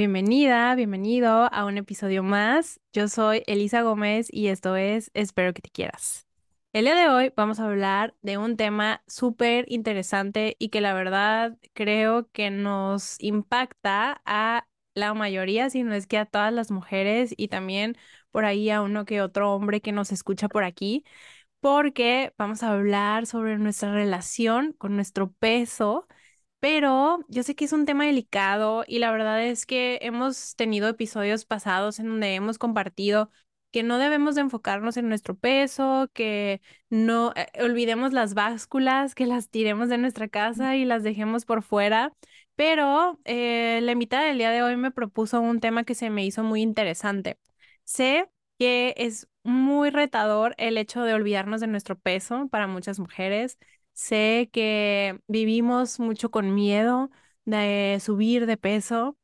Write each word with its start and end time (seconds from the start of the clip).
Bienvenida, 0.00 0.74
bienvenido 0.76 1.52
a 1.52 1.66
un 1.66 1.76
episodio 1.76 2.22
más. 2.22 2.80
Yo 2.90 3.06
soy 3.06 3.42
Elisa 3.46 3.82
Gómez 3.82 4.28
y 4.32 4.46
esto 4.46 4.74
es 4.74 5.10
Espero 5.12 5.52
que 5.52 5.60
te 5.60 5.68
quieras. 5.68 6.26
El 6.72 6.86
día 6.86 6.94
de 6.94 7.10
hoy 7.10 7.34
vamos 7.36 7.60
a 7.60 7.66
hablar 7.66 8.14
de 8.22 8.38
un 8.38 8.56
tema 8.56 9.02
súper 9.06 9.66
interesante 9.68 10.56
y 10.58 10.70
que 10.70 10.80
la 10.80 10.94
verdad 10.94 11.58
creo 11.74 12.30
que 12.32 12.48
nos 12.50 13.16
impacta 13.20 14.22
a 14.24 14.66
la 14.94 15.12
mayoría, 15.12 15.68
si 15.68 15.82
no 15.82 15.92
es 15.92 16.06
que 16.06 16.16
a 16.16 16.24
todas 16.24 16.50
las 16.50 16.70
mujeres 16.70 17.34
y 17.36 17.48
también 17.48 17.94
por 18.30 18.46
ahí 18.46 18.70
a 18.70 18.80
uno 18.80 19.04
que 19.04 19.20
otro 19.20 19.52
hombre 19.52 19.82
que 19.82 19.92
nos 19.92 20.12
escucha 20.12 20.48
por 20.48 20.64
aquí, 20.64 21.04
porque 21.60 22.32
vamos 22.38 22.62
a 22.62 22.72
hablar 22.72 23.26
sobre 23.26 23.58
nuestra 23.58 23.92
relación 23.92 24.72
con 24.78 24.96
nuestro 24.96 25.30
peso 25.30 26.06
pero 26.60 27.24
yo 27.28 27.42
sé 27.42 27.54
que 27.54 27.64
es 27.64 27.72
un 27.72 27.86
tema 27.86 28.04
delicado 28.06 28.84
y 28.86 28.98
la 28.98 29.10
verdad 29.12 29.44
es 29.44 29.66
que 29.66 29.98
hemos 30.02 30.54
tenido 30.56 30.88
episodios 30.88 31.44
pasados 31.46 31.98
en 31.98 32.06
donde 32.08 32.34
hemos 32.34 32.58
compartido 32.58 33.30
que 33.70 33.82
no 33.82 33.98
debemos 33.98 34.34
de 34.34 34.42
enfocarnos 34.42 34.96
en 34.96 35.08
nuestro 35.08 35.36
peso, 35.36 36.10
que 36.12 36.60
no 36.90 37.32
eh, 37.36 37.46
olvidemos 37.62 38.12
las 38.12 38.34
básculas, 38.34 39.14
que 39.14 39.26
las 39.26 39.48
tiremos 39.48 39.88
de 39.88 39.98
nuestra 39.98 40.28
casa 40.28 40.76
y 40.76 40.84
las 40.84 41.02
dejemos 41.02 41.44
por 41.44 41.62
fuera. 41.62 42.12
Pero 42.56 43.18
eh, 43.24 43.80
la 43.82 43.92
invitada 43.92 44.24
del 44.26 44.38
día 44.38 44.50
de 44.50 44.62
hoy 44.62 44.76
me 44.76 44.90
propuso 44.90 45.40
un 45.40 45.60
tema 45.60 45.84
que 45.84 45.94
se 45.94 46.10
me 46.10 46.24
hizo 46.26 46.42
muy 46.42 46.62
interesante. 46.62 47.38
Sé 47.84 48.28
que 48.58 48.94
es 48.98 49.28
muy 49.42 49.90
retador 49.90 50.54
el 50.58 50.76
hecho 50.76 51.02
de 51.02 51.14
olvidarnos 51.14 51.60
de 51.60 51.66
nuestro 51.66 51.98
peso 51.98 52.48
para 52.50 52.66
muchas 52.66 52.98
mujeres. 52.98 53.58
Sé 53.92 54.48
que 54.52 55.20
vivimos 55.28 56.00
mucho 56.00 56.30
con 56.30 56.54
miedo 56.54 57.10
de 57.44 57.98
subir 58.02 58.46
de 58.46 58.56
peso. 58.56 59.16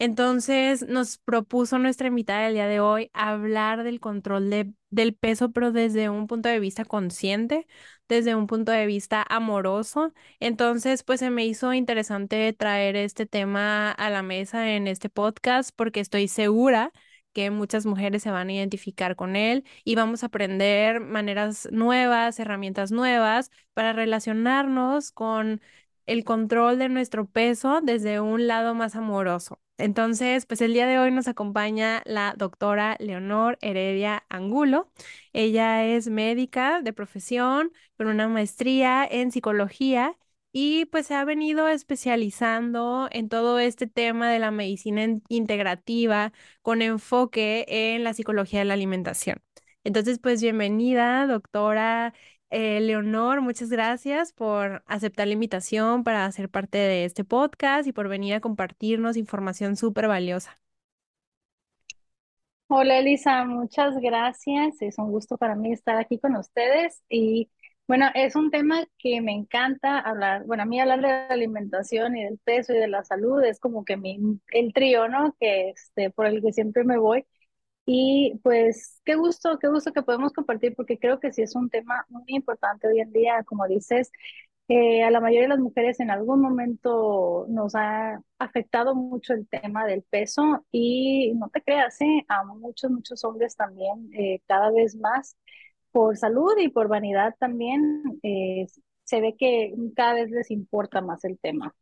Entonces 0.00 0.86
nos 0.88 1.18
propuso 1.18 1.78
nuestra 1.78 2.08
invitada 2.08 2.44
del 2.46 2.54
día 2.54 2.68
de 2.68 2.80
hoy 2.80 3.10
hablar 3.14 3.82
del 3.84 4.00
control 4.00 4.48
de, 4.50 4.72
del 4.90 5.14
peso, 5.14 5.50
pero 5.52 5.72
desde 5.72 6.08
un 6.10 6.26
punto 6.28 6.48
de 6.48 6.60
vista 6.60 6.84
consciente, 6.84 7.66
desde 8.08 8.34
un 8.36 8.46
punto 8.46 8.72
de 8.72 8.86
vista 8.86 9.24
amoroso. 9.28 10.12
Entonces, 10.40 11.02
pues 11.04 11.20
se 11.20 11.30
me 11.30 11.46
hizo 11.46 11.74
interesante 11.74 12.52
traer 12.52 12.96
este 12.96 13.26
tema 13.26 13.90
a 13.92 14.10
la 14.10 14.22
mesa 14.22 14.70
en 14.72 14.86
este 14.88 15.10
podcast 15.10 15.70
porque 15.76 16.00
estoy 16.00 16.28
segura 16.28 16.92
que 17.32 17.50
muchas 17.50 17.86
mujeres 17.86 18.22
se 18.22 18.30
van 18.30 18.48
a 18.48 18.52
identificar 18.52 19.16
con 19.16 19.36
él 19.36 19.64
y 19.84 19.94
vamos 19.94 20.22
a 20.22 20.26
aprender 20.26 21.00
maneras 21.00 21.68
nuevas, 21.72 22.38
herramientas 22.40 22.90
nuevas 22.92 23.50
para 23.74 23.92
relacionarnos 23.92 25.12
con 25.12 25.60
el 26.06 26.24
control 26.24 26.78
de 26.78 26.88
nuestro 26.88 27.26
peso 27.26 27.80
desde 27.82 28.20
un 28.20 28.46
lado 28.46 28.74
más 28.74 28.96
amoroso. 28.96 29.60
Entonces, 29.76 30.44
pues 30.46 30.60
el 30.60 30.72
día 30.72 30.86
de 30.86 30.98
hoy 30.98 31.12
nos 31.12 31.28
acompaña 31.28 32.02
la 32.04 32.34
doctora 32.36 32.96
Leonor 32.98 33.58
Heredia 33.60 34.24
Angulo. 34.28 34.90
Ella 35.32 35.84
es 35.84 36.08
médica 36.08 36.80
de 36.82 36.92
profesión 36.92 37.72
con 37.96 38.08
una 38.08 38.26
maestría 38.28 39.06
en 39.08 39.30
psicología 39.30 40.16
y 40.52 40.86
pues 40.86 41.06
se 41.06 41.14
ha 41.14 41.24
venido 41.24 41.68
especializando 41.68 43.08
en 43.12 43.28
todo 43.28 43.58
este 43.58 43.86
tema 43.86 44.30
de 44.30 44.38
la 44.38 44.50
medicina 44.50 45.06
integrativa 45.28 46.32
con 46.62 46.82
enfoque 46.82 47.64
en 47.68 48.04
la 48.04 48.14
psicología 48.14 48.60
de 48.60 48.64
la 48.66 48.74
alimentación. 48.74 49.38
Entonces, 49.84 50.18
pues 50.18 50.42
bienvenida, 50.42 51.26
doctora 51.26 52.14
eh, 52.50 52.80
Leonor, 52.80 53.40
muchas 53.42 53.70
gracias 53.70 54.32
por 54.32 54.82
aceptar 54.86 55.26
la 55.26 55.34
invitación 55.34 56.02
para 56.04 56.30
ser 56.32 56.48
parte 56.48 56.78
de 56.78 57.04
este 57.04 57.24
podcast 57.24 57.86
y 57.86 57.92
por 57.92 58.08
venir 58.08 58.34
a 58.34 58.40
compartirnos 58.40 59.16
información 59.16 59.76
súper 59.76 60.08
valiosa. 60.08 60.58
Hola 62.70 62.98
Elisa, 62.98 63.44
muchas 63.44 63.96
gracias. 63.98 64.82
Es 64.82 64.98
un 64.98 65.10
gusto 65.10 65.38
para 65.38 65.54
mí 65.56 65.72
estar 65.72 65.96
aquí 65.96 66.18
con 66.18 66.36
ustedes 66.36 67.02
y 67.08 67.50
bueno, 67.88 68.06
es 68.14 68.36
un 68.36 68.50
tema 68.50 68.84
que 68.98 69.20
me 69.22 69.32
encanta 69.32 69.98
hablar. 70.00 70.44
Bueno, 70.44 70.62
a 70.64 70.66
mí 70.66 70.80
hablar 70.80 71.00
de 71.00 71.08
la 71.08 71.26
alimentación 71.28 72.16
y 72.16 72.24
del 72.24 72.38
peso 72.38 72.74
y 72.74 72.78
de 72.78 72.88
la 72.88 73.02
salud 73.04 73.42
es 73.44 73.58
como 73.60 73.84
que 73.84 73.96
mi, 73.96 74.18
el 74.52 74.72
trío, 74.74 75.08
¿no? 75.08 75.34
Que 75.40 75.70
este, 75.70 76.10
por 76.10 76.26
el 76.26 76.42
que 76.42 76.52
siempre 76.52 76.84
me 76.84 76.98
voy. 76.98 77.26
Y 77.86 78.38
pues 78.44 79.00
qué 79.04 79.16
gusto, 79.16 79.58
qué 79.58 79.68
gusto 79.68 79.92
que 79.92 80.02
podemos 80.02 80.32
compartir 80.34 80.74
porque 80.76 80.98
creo 80.98 81.20
que 81.20 81.32
sí 81.32 81.42
es 81.42 81.56
un 81.56 81.70
tema 81.70 82.04
muy 82.10 82.24
importante 82.28 82.88
hoy 82.88 83.00
en 83.00 83.12
día, 83.12 83.42
como 83.44 83.66
dices, 83.66 84.12
eh, 84.68 85.02
a 85.02 85.10
la 85.10 85.20
mayoría 85.20 85.42
de 85.44 85.48
las 85.48 85.58
mujeres 85.60 85.98
en 86.00 86.10
algún 86.10 86.42
momento 86.42 87.46
nos 87.48 87.74
ha 87.74 88.20
afectado 88.38 88.94
mucho 88.94 89.32
el 89.32 89.48
tema 89.48 89.86
del 89.86 90.02
peso 90.02 90.66
y 90.70 91.32
no 91.36 91.48
te 91.48 91.62
creas, 91.62 91.98
¿eh? 92.02 92.24
a 92.28 92.44
muchos, 92.44 92.90
muchos 92.90 93.24
hombres 93.24 93.56
también 93.56 94.10
eh, 94.12 94.42
cada 94.46 94.70
vez 94.70 94.94
más 94.96 95.36
por 95.92 96.16
salud 96.16 96.52
y 96.58 96.68
por 96.70 96.88
vanidad 96.88 97.34
también, 97.38 98.02
eh, 98.22 98.66
se 99.04 99.20
ve 99.20 99.36
que 99.38 99.74
cada 99.96 100.14
vez 100.14 100.30
les 100.30 100.50
importa 100.50 101.00
más 101.00 101.24
el 101.24 101.38
tema. 101.38 101.74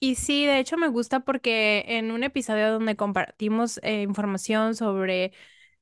Y 0.00 0.16
sí, 0.16 0.44
de 0.44 0.58
hecho 0.58 0.76
me 0.76 0.88
gusta 0.88 1.20
porque 1.20 1.84
en 1.88 2.10
un 2.10 2.24
episodio 2.24 2.70
donde 2.72 2.96
compartimos 2.96 3.80
eh, 3.82 4.02
información 4.02 4.74
sobre 4.74 5.32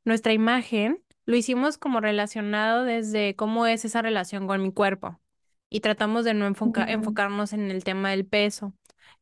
nuestra 0.05 0.33
imagen, 0.33 1.03
lo 1.27 1.37
hicimos 1.37 1.79
como 1.79 2.01
relacionado 2.01 2.85
desde 2.85 3.35
cómo 3.37 3.67
es 3.67 3.85
esa 3.85 4.03
relación 4.03 4.47
con 4.47 4.63
mi 4.63 4.73
cuerpo 4.73 5.21
y 5.71 5.81
tratamos 5.81 6.25
de 6.25 6.35
no 6.35 6.47
enfocarnos 6.47 7.53
en 7.53 7.71
el 7.71 7.83
tema 7.85 8.11
del 8.11 8.27
peso. 8.27 8.75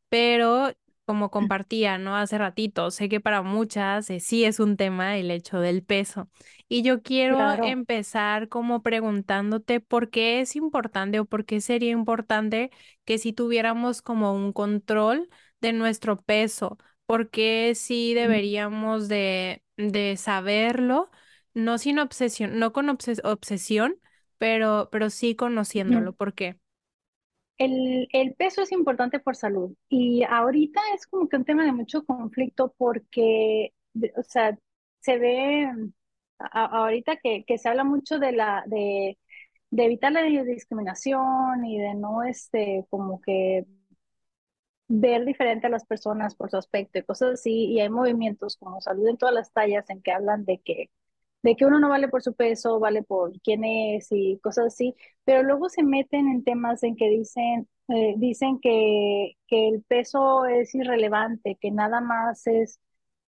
Pero 0.09 0.73
como 1.05 1.31
compartía, 1.31 1.97
¿no? 1.97 2.15
Hace 2.15 2.37
ratito, 2.37 2.91
sé 2.91 3.09
que 3.09 3.19
para 3.19 3.41
muchas 3.43 4.09
eh, 4.09 4.19
sí 4.19 4.45
es 4.45 4.59
un 4.59 4.77
tema 4.77 5.17
el 5.17 5.31
hecho 5.31 5.59
del 5.59 5.83
peso. 5.83 6.29
Y 6.69 6.83
yo 6.83 7.01
quiero 7.03 7.57
empezar 7.61 8.49
como 8.49 8.81
preguntándote 8.83 9.79
por 9.81 10.09
qué 10.09 10.41
es 10.41 10.55
importante 10.55 11.19
o 11.19 11.25
por 11.25 11.45
qué 11.45 11.61
sería 11.61 11.91
importante 11.91 12.71
que 13.05 13.17
si 13.17 13.33
tuviéramos 13.33 14.01
como 14.01 14.33
un 14.35 14.53
control 14.53 15.29
de 15.61 15.73
nuestro 15.73 16.21
peso, 16.21 16.77
por 17.05 17.29
qué 17.29 17.73
sí 17.75 18.13
deberíamos 18.13 19.07
de, 19.09 19.63
de 19.77 20.15
saberlo, 20.17 21.09
no 21.53 21.77
sin 21.77 21.99
obsesión, 21.99 22.59
no 22.59 22.73
con 22.73 22.89
obsesión, 22.89 23.95
pero, 24.37 24.89
pero 24.91 25.09
sí 25.09 25.35
conociéndolo. 25.35 26.13
¿Por 26.13 26.33
qué? 26.33 26.59
El, 27.61 28.07
el, 28.11 28.33
peso 28.35 28.63
es 28.63 28.71
importante 28.71 29.19
por 29.19 29.35
salud. 29.35 29.75
Y 29.89 30.23
ahorita 30.23 30.81
es 30.95 31.05
como 31.07 31.29
que 31.29 31.37
un 31.37 31.45
tema 31.45 31.63
de 31.65 31.71
mucho 31.71 32.03
conflicto 32.05 32.73
porque, 32.77 33.73
o 34.17 34.23
sea, 34.23 34.57
se 35.01 35.17
ve 35.19 35.69
ahorita 36.39 37.17
que, 37.17 37.43
que, 37.45 37.57
se 37.57 37.69
habla 37.69 37.83
mucho 37.83 38.19
de 38.19 38.31
la 38.31 38.63
de, 38.67 39.19
de, 39.71 39.85
evitar 39.85 40.11
la 40.11 40.23
discriminación 40.23 41.65
y 41.65 41.79
de 41.79 41.93
no 41.95 42.23
este 42.23 42.85
como 42.89 43.21
que 43.21 43.65
ver 44.87 45.25
diferente 45.25 45.67
a 45.67 45.69
las 45.69 45.85
personas 45.85 46.35
por 46.35 46.49
su 46.51 46.57
aspecto 46.57 46.99
y 46.99 47.03
cosas 47.03 47.33
así 47.33 47.65
y 47.67 47.79
hay 47.79 47.89
movimientos 47.89 48.57
como 48.57 48.81
salud 48.81 49.07
en 49.07 49.17
todas 49.17 49.33
las 49.33 49.51
tallas 49.53 49.89
en 49.89 50.01
que 50.01 50.11
hablan 50.11 50.45
de 50.45 50.59
que 50.59 50.89
de 51.43 51.55
que 51.55 51.65
uno 51.65 51.79
no 51.79 51.89
vale 51.89 52.07
por 52.09 52.21
su 52.21 52.33
peso, 52.35 52.79
vale 52.79 53.03
por 53.03 53.31
quién 53.41 53.63
es 53.63 54.07
y 54.11 54.39
cosas 54.43 54.67
así, 54.67 54.95
pero 55.23 55.43
luego 55.43 55.69
se 55.69 55.83
meten 55.83 56.27
en 56.29 56.43
temas 56.43 56.83
en 56.83 56.95
que 56.95 57.09
dicen, 57.09 57.67
eh, 57.89 58.13
dicen 58.17 58.59
que, 58.59 59.37
que 59.47 59.69
el 59.69 59.83
peso 59.83 60.45
es 60.45 60.73
irrelevante, 60.75 61.57
que 61.59 61.71
nada 61.71 62.01
más 62.01 62.45
es 62.47 62.79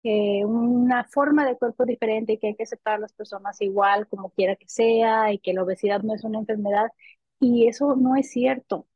eh, 0.03 0.45
una 0.45 1.05
forma 1.05 1.45
de 1.45 1.57
cuerpo 1.57 1.85
diferente 1.85 2.33
y 2.33 2.37
que 2.39 2.47
hay 2.47 2.55
que 2.55 2.63
aceptar 2.63 2.95
a 2.95 2.99
las 2.99 3.13
personas 3.13 3.59
igual, 3.61 4.07
como 4.07 4.29
quiera 4.31 4.55
que 4.55 4.67
sea, 4.67 5.31
y 5.31 5.39
que 5.39 5.53
la 5.53 5.63
obesidad 5.63 6.01
no 6.03 6.13
es 6.13 6.23
una 6.23 6.39
enfermedad. 6.39 6.87
Y 7.39 7.67
eso 7.67 7.95
no 7.95 8.15
es 8.15 8.29
cierto. 8.31 8.87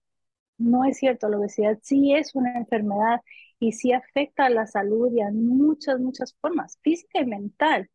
No 0.58 0.86
es 0.86 0.98
cierto. 1.00 1.30
La 1.30 1.38
obesidad 1.40 1.80
sí 1.84 2.14
es 2.16 2.36
una 2.36 2.58
enfermedad 2.58 3.22
y 3.60 3.74
sí 3.74 3.94
afecta 3.94 4.46
a 4.46 4.50
la 4.50 4.68
salud 4.68 5.12
y 5.14 5.22
a 5.22 5.32
muchas, 5.32 6.00
muchas 6.00 6.36
formas, 6.42 6.80
física 6.84 7.22
y 7.22 7.26
mental. 7.26 7.90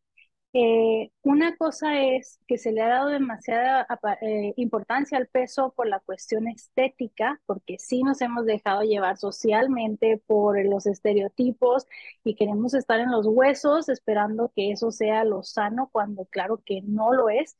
Eh, 0.55 1.11
una 1.23 1.55
cosa 1.57 1.99
es 2.03 2.39
que 2.47 2.59
se 2.59 2.71
le 2.71 2.81
ha 2.83 2.87
dado 2.87 3.09
demasiada 3.09 3.87
eh, 4.21 4.53
importancia 4.57 5.17
al 5.17 5.27
peso 5.27 5.73
por 5.75 5.87
la 5.87 5.99
cuestión 5.99 6.47
estética, 6.47 7.41
porque 7.47 7.77
sí 7.79 8.03
nos 8.03 8.21
hemos 8.21 8.45
dejado 8.45 8.83
llevar 8.83 9.17
socialmente 9.17 10.21
por 10.27 10.63
los 10.65 10.85
estereotipos 10.85 11.87
y 12.23 12.35
queremos 12.35 12.75
estar 12.75 12.99
en 12.99 13.11
los 13.11 13.25
huesos 13.25 13.89
esperando 13.89 14.51
que 14.55 14.71
eso 14.71 14.91
sea 14.91 15.23
lo 15.23 15.41
sano, 15.43 15.89
cuando 15.91 16.25
claro 16.25 16.61
que 16.63 16.81
no 16.83 17.13
lo 17.13 17.29
es. 17.29 17.57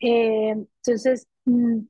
Eh, 0.00 0.50
entonces, 0.50 1.28
mm, 1.44 1.80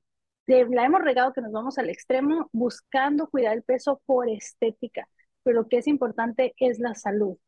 la 0.46 0.84
hemos 0.84 1.00
regado 1.02 1.32
que 1.32 1.40
nos 1.40 1.52
vamos 1.52 1.78
al 1.78 1.88
extremo 1.90 2.50
buscando 2.52 3.28
cuidar 3.30 3.54
el 3.54 3.62
peso 3.62 4.02
por 4.06 4.28
estética, 4.28 5.08
pero 5.42 5.62
lo 5.62 5.68
que 5.68 5.78
es 5.78 5.86
importante 5.86 6.54
es 6.58 6.78
la 6.78 6.94
salud. 6.94 7.38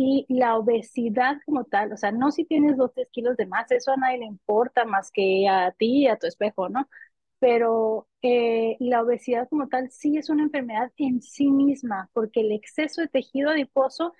Y 0.00 0.26
la 0.28 0.56
obesidad 0.56 1.38
como 1.44 1.64
tal, 1.64 1.92
o 1.92 1.96
sea, 1.96 2.12
no 2.12 2.30
si 2.30 2.44
tienes 2.44 2.76
dos, 2.76 2.92
tres 2.94 3.08
kilos 3.10 3.36
de 3.36 3.46
más, 3.46 3.70
eso 3.72 3.92
a 3.92 3.96
nadie 3.96 4.18
le 4.18 4.26
importa 4.26 4.84
más 4.84 5.10
que 5.10 5.48
a 5.48 5.72
ti 5.72 6.04
y 6.04 6.08
a 6.08 6.16
tu 6.16 6.26
espejo, 6.28 6.68
¿no? 6.68 6.88
pero 7.40 8.08
eh, 8.22 8.76
la 8.80 9.02
obesidad 9.02 9.48
como 9.48 9.68
tal 9.68 9.90
sí 9.90 10.18
es 10.18 10.30
una 10.30 10.42
enfermedad 10.44 10.92
en 10.98 11.22
sí 11.22 11.50
misma, 11.50 12.10
porque 12.12 12.40
el 12.40 12.52
exceso 12.52 13.00
de 13.02 13.08
tejido 13.08 13.50
adiposo 13.50 14.12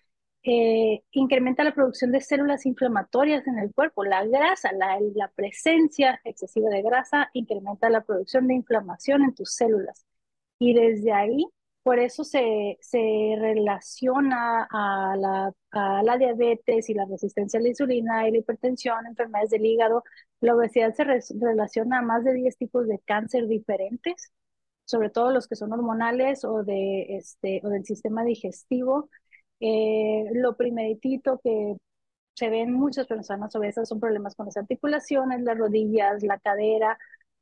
eh, 0.45 1.03
incrementa 1.13 1.65
la 1.65 1.75
producción 1.75 2.13
de 2.13 2.21
células 2.21 2.65
inflamatorias 2.67 3.47
en 3.47 3.59
el 3.59 3.75
cuerpo. 3.75 4.05
La 4.05 4.25
grasa, 4.25 4.73
la, 4.73 4.99
la 5.15 5.29
presencia 5.33 6.21
excesiva 6.25 6.71
de 6.71 6.83
grasa 6.83 7.31
incrementa 7.35 7.91
la 7.91 8.03
producción 8.05 8.47
de 8.49 8.55
inflamación 8.55 9.23
en 9.25 9.35
tus 9.35 9.53
células. 9.55 10.07
Y 10.59 10.75
desde 10.75 11.13
ahí 11.13 11.45
por 11.89 11.99
eso 11.99 12.23
se, 12.23 12.77
se 12.83 13.35
relaciona 13.39 14.69
a 14.71 15.17
la, 15.17 15.55
a 15.71 16.03
la, 16.03 16.19
diabetes 16.19 16.91
y 16.91 16.93
la 16.93 17.07
resistencia 17.07 17.59
a 17.59 17.63
la 17.63 17.71
insulina 17.71 18.29
y 18.29 18.31
la 18.31 18.37
hipertensión, 18.37 19.07
enfermedades 19.07 19.49
del 19.49 19.65
hígado. 19.65 20.05
La 20.43 20.55
obesidad 20.55 20.93
se 20.93 21.05
relaciona 21.41 22.01
a 22.01 22.03
más 22.03 22.25
de 22.25 22.35
10 22.35 22.59
tipos 22.59 22.87
de 22.89 22.99
cáncer 23.07 23.49
diferentes, 23.49 24.31
sobre 24.85 25.09
todo 25.09 25.31
los 25.31 25.49
que 25.49 25.57
son 25.57 25.73
hormonales 25.73 26.45
o, 26.45 26.63
de, 26.63 27.17
este, 27.17 27.63
o 27.65 27.71
del 27.71 27.87
sistema 27.87 28.23
digestivo. 28.23 29.09
Eh, 29.59 30.25
lo 30.35 30.59
primeritito 30.59 31.41
que 31.43 31.75
se 32.35 32.51
ven 32.51 32.75
muchas 32.75 33.07
personas 33.07 33.57
obesas 33.57 33.89
son 33.89 33.99
problemas 33.99 34.35
con 34.35 34.45
las 34.45 34.59
articulaciones, 34.59 35.41
las 35.41 35.57
rodillas, 35.57 36.23
la 36.23 36.39
cadera, 36.39 36.99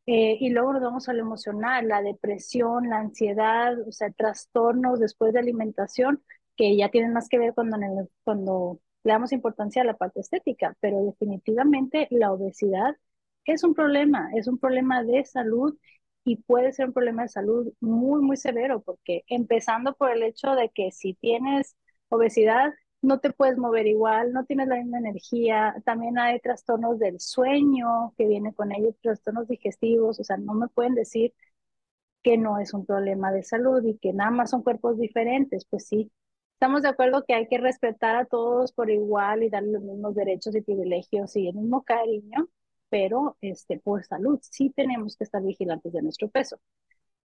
eh, 0.07 0.37
y 0.41 0.51
luego 0.51 0.73
nos 0.73 0.83
vamos 0.83 1.09
a 1.09 1.13
lo 1.13 1.21
emocional, 1.23 1.89
la 1.89 2.03
depresión, 2.03 2.89
la 2.91 2.99
ansiedad, 2.99 3.75
o 3.87 3.93
sea, 3.93 4.11
trastornos 4.13 5.01
después 5.01 5.33
de 5.33 5.41
alimentación, 5.41 6.23
que 6.57 6.77
ya 6.77 6.91
tienen 6.91 7.13
más 7.13 7.29
que 7.29 7.39
ver 7.39 7.55
cuando, 7.55 7.77
cuando 8.25 8.81
le 9.05 9.13
damos 9.13 9.33
importancia 9.33 9.83
a 9.83 9.85
la 9.85 9.97
parte 9.97 10.21
estética, 10.21 10.77
pero 10.81 11.03
definitivamente 11.05 12.09
la 12.11 12.33
obesidad 12.33 12.97
es 13.45 13.65
un 13.65 13.75
problema, 13.75 14.31
es 14.35 14.49
un 14.49 14.59
problema 14.59 15.03
de 15.05 15.25
salud 15.25 15.77
y 16.25 16.37
puede 16.37 16.73
ser 16.73 16.87
un 16.89 16.93
problema 16.93 17.23
de 17.23 17.29
salud 17.29 17.73
muy, 17.81 18.21
muy 18.23 18.37
severo, 18.37 18.83
porque 18.83 19.23
empezando 19.29 19.95
por 19.95 20.11
el 20.11 20.23
hecho 20.23 20.53
de 20.55 20.71
que 20.71 20.91
si 20.91 21.15
tienes 21.15 21.77
obesidad, 22.09 22.73
no 23.03 23.21
te 23.21 23.33
puedes 23.33 23.59
mover 23.59 23.87
igual, 23.87 24.33
no 24.33 24.45
tienes 24.45 24.69
la 24.69 24.77
misma 24.77 24.99
energía, 24.99 25.75
también 25.85 26.19
hay 26.19 26.41
trastornos 26.41 26.99
del 26.99 27.21
sueño 27.21 28.15
que 28.17 28.27
viene 28.27 28.55
con 28.55 28.73
ellos, 28.73 28.95
trastornos 29.03 29.49
digestivos, 29.49 30.21
o 30.21 30.25
sea, 30.25 30.37
no 30.39 30.55
me 30.55 30.69
pueden 30.69 30.95
decir 30.95 31.35
que 32.23 32.39
no 32.39 32.59
es 32.59 32.75
un 32.75 32.87
problema 32.87 33.33
de 33.33 33.43
salud 33.43 33.85
y 33.85 33.99
que 33.99 34.13
nada 34.13 34.31
más 34.31 34.51
son 34.51 34.63
cuerpos 34.63 34.99
diferentes, 34.99 35.67
pues 35.71 35.87
sí, 35.87 36.11
estamos 36.55 36.83
de 36.83 36.89
acuerdo 36.89 37.25
que 37.25 37.35
hay 37.35 37.47
que 37.49 37.59
respetar 37.59 38.17
a 38.17 38.27
todos 38.27 38.73
por 38.73 38.91
igual 38.91 39.43
y 39.45 39.51
darle 39.51 39.73
los 39.73 39.83
mismos 39.83 40.15
derechos 40.15 40.55
y 40.57 40.63
privilegios 40.63 41.37
y 41.37 41.49
el 41.49 41.55
mismo 41.57 41.83
cariño, 41.85 42.49
pero 42.89 43.37
este, 43.41 43.79
por 43.79 44.05
salud 44.05 44.39
sí 44.43 44.71
tenemos 44.75 45.17
que 45.17 45.25
estar 45.25 45.43
vigilantes 45.43 45.93
de 45.93 46.03
nuestro 46.03 46.29
peso 46.29 46.59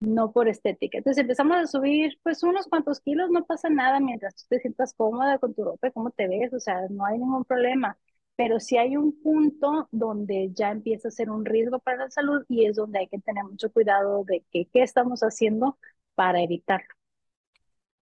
no 0.00 0.32
por 0.32 0.48
estética. 0.48 0.98
Entonces 0.98 1.22
empezamos 1.22 1.56
a 1.56 1.66
subir 1.66 2.18
pues 2.22 2.42
unos 2.42 2.66
cuantos 2.68 3.00
kilos, 3.00 3.30
no 3.30 3.44
pasa 3.44 3.68
nada 3.70 4.00
mientras 4.00 4.34
tú 4.36 4.42
te 4.50 4.60
sientas 4.60 4.94
cómoda 4.94 5.38
con 5.38 5.54
tu 5.54 5.64
ropa, 5.64 5.90
cómo 5.92 6.10
te 6.10 6.28
ves, 6.28 6.52
o 6.52 6.60
sea, 6.60 6.82
no 6.90 7.04
hay 7.06 7.18
ningún 7.18 7.44
problema. 7.44 7.98
Pero 8.36 8.60
si 8.60 8.76
hay 8.76 8.96
un 8.96 9.20
punto 9.22 9.88
donde 9.92 10.50
ya 10.54 10.70
empieza 10.70 11.08
a 11.08 11.10
ser 11.10 11.30
un 11.30 11.44
riesgo 11.46 11.78
para 11.78 11.98
la 12.04 12.10
salud 12.10 12.44
y 12.48 12.66
es 12.66 12.76
donde 12.76 12.98
hay 13.00 13.08
que 13.08 13.18
tener 13.20 13.44
mucho 13.44 13.72
cuidado 13.72 14.24
de 14.24 14.44
que, 14.52 14.66
qué 14.72 14.82
estamos 14.82 15.20
haciendo 15.22 15.78
para 16.14 16.42
evitarlo. 16.42 16.88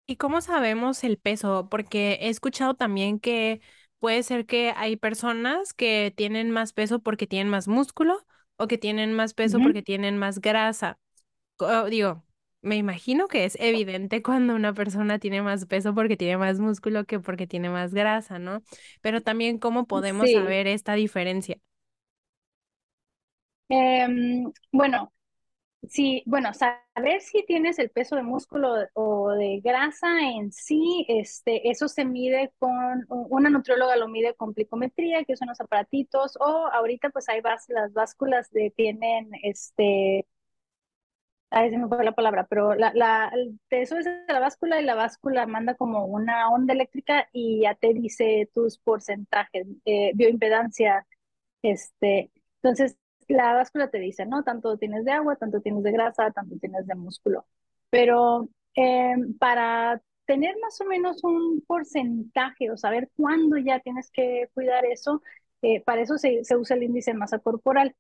¿Y 0.06 0.18
cómo 0.18 0.42
sabemos 0.42 1.04
el 1.04 1.18
peso? 1.18 1.70
Porque 1.70 2.14
he 2.22 2.30
escuchado 2.30 2.74
también 2.76 3.20
que 3.20 3.62
puede 4.00 4.22
ser 4.24 4.46
que 4.46 4.74
hay 4.76 4.98
personas 4.98 5.74
que 5.74 6.14
tienen 6.16 6.52
más 6.52 6.74
peso 6.74 7.00
porque 7.00 7.26
tienen 7.28 7.50
más 7.50 7.68
músculo 7.68 8.26
o 8.58 8.68
que 8.68 8.78
tienen 8.78 9.14
más 9.14 9.34
peso 9.34 9.62
porque 9.62 9.82
tienen 9.82 10.18
más 10.18 10.40
grasa. 10.42 11.00
Oh, 11.58 11.86
digo, 11.86 12.24
me 12.62 12.78
imagino 12.78 13.28
que 13.28 13.46
es 13.46 13.58
evidente 13.60 14.24
cuando 14.24 14.56
una 14.56 14.74
persona 14.74 15.20
tiene 15.20 15.42
más 15.42 15.66
peso 15.66 15.94
porque 15.94 16.18
tiene 16.18 16.38
más 16.38 16.60
músculo 16.60 17.06
que 17.06 17.20
porque 17.20 17.46
tiene 17.46 17.70
más 17.70 17.94
grasa, 17.94 18.40
¿no? 18.40 18.64
Pero 19.02 19.22
también 19.22 19.60
cómo 19.60 19.86
podemos 19.86 20.32
saber 20.32 20.68
esta 20.68 20.94
diferencia. 20.94 21.58
Em, 23.70 24.52
bueno, 24.72 25.12
sí, 25.90 26.24
bueno, 26.26 26.54
saber 26.54 27.22
si 27.22 27.44
tienes 27.46 27.80
el 27.80 27.90
peso 27.90 28.16
de 28.16 28.24
músculo 28.24 28.76
o 28.94 29.32
de 29.32 29.60
grasa 29.62 30.08
en 30.32 30.52
sí, 30.52 31.06
este, 31.10 31.70
eso 31.70 31.88
se 31.88 32.06
mide 32.06 32.52
con, 32.60 33.06
una 33.10 33.50
nutrióloga 33.50 33.96
lo 33.98 34.08
mide 34.08 34.36
con 34.36 34.54
plicometría, 34.54 35.24
que 35.26 35.36
son 35.38 35.50
los 35.50 35.60
aparatitos, 35.60 36.38
o 36.40 36.68
ahorita 36.72 37.10
pues 37.10 37.28
hay 37.30 37.42
las 37.70 37.94
básculas 37.94 38.52
de, 38.52 38.72
tienen, 38.72 39.32
este, 39.44 40.28
Ay, 41.56 41.70
se 41.70 41.78
me 41.78 41.88
fue 41.88 42.04
la 42.04 42.14
palabra, 42.14 42.48
pero 42.50 42.74
la, 42.74 42.92
la, 42.96 43.32
te 43.70 43.86
subes 43.86 44.08
la 44.28 44.40
báscula 44.40 44.82
y 44.82 44.86
la 44.86 44.96
báscula 44.96 45.46
manda 45.46 45.76
como 45.76 46.06
una 46.06 46.50
onda 46.50 46.74
eléctrica 46.74 47.30
y 47.32 47.62
ya 47.62 47.76
te 47.76 47.94
dice 47.94 48.50
tus 48.56 48.80
porcentajes, 48.80 49.68
eh, 49.86 50.12
bioimpedancia, 50.16 51.06
este, 51.62 52.32
entonces 52.64 52.98
la 53.28 53.54
báscula 53.54 53.90
te 53.92 54.00
dice, 54.00 54.26
¿no? 54.26 54.44
Tanto 54.44 54.78
tienes 54.78 55.06
de 55.06 55.12
agua, 55.12 55.36
tanto 55.38 55.62
tienes 55.62 55.84
de 55.84 55.92
grasa, 55.92 56.32
tanto 56.32 56.58
tienes 56.60 56.88
de 56.88 56.96
músculo. 56.96 57.46
Pero 57.92 58.50
em, 58.76 59.38
para 59.38 60.02
tener 60.26 60.56
más 60.62 60.82
o 60.82 60.86
menos 60.86 61.24
un 61.24 61.62
porcentaje 61.68 62.72
o 62.72 62.78
saber 62.78 63.12
cuándo 63.16 63.58
ya 63.58 63.80
tienes 63.82 64.10
que 64.12 64.50
cuidar 64.56 64.86
eso, 64.86 65.22
eh, 65.62 65.82
para 65.84 66.02
eso 66.02 66.18
se, 66.18 66.44
se 66.46 66.58
usa 66.58 66.76
el 66.78 66.84
índice 66.84 67.12
de 67.12 67.18
masa 67.18 67.40
corporal. 67.40 67.96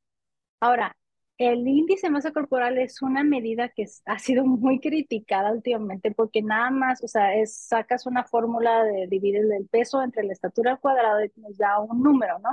Ahora, 0.59 0.95
el 1.51 1.67
índice 1.67 2.07
de 2.07 2.11
masa 2.11 2.31
corporal 2.31 2.77
es 2.77 3.01
una 3.01 3.23
medida 3.23 3.69
que 3.69 3.85
ha 4.05 4.19
sido 4.19 4.45
muy 4.45 4.79
criticada 4.79 5.51
últimamente 5.51 6.11
porque 6.11 6.41
nada 6.41 6.71
más, 6.71 7.03
o 7.03 7.07
sea, 7.07 7.35
es, 7.35 7.55
sacas 7.55 8.05
una 8.05 8.23
fórmula 8.23 8.83
de 8.83 9.07
dividir 9.07 9.37
el 9.51 9.67
peso 9.67 10.01
entre 10.03 10.23
la 10.23 10.33
estatura 10.33 10.71
al 10.71 10.79
cuadrado 10.79 11.23
y 11.23 11.31
nos 11.37 11.57
da 11.57 11.79
un 11.79 12.01
número, 12.01 12.39
¿no? 12.39 12.49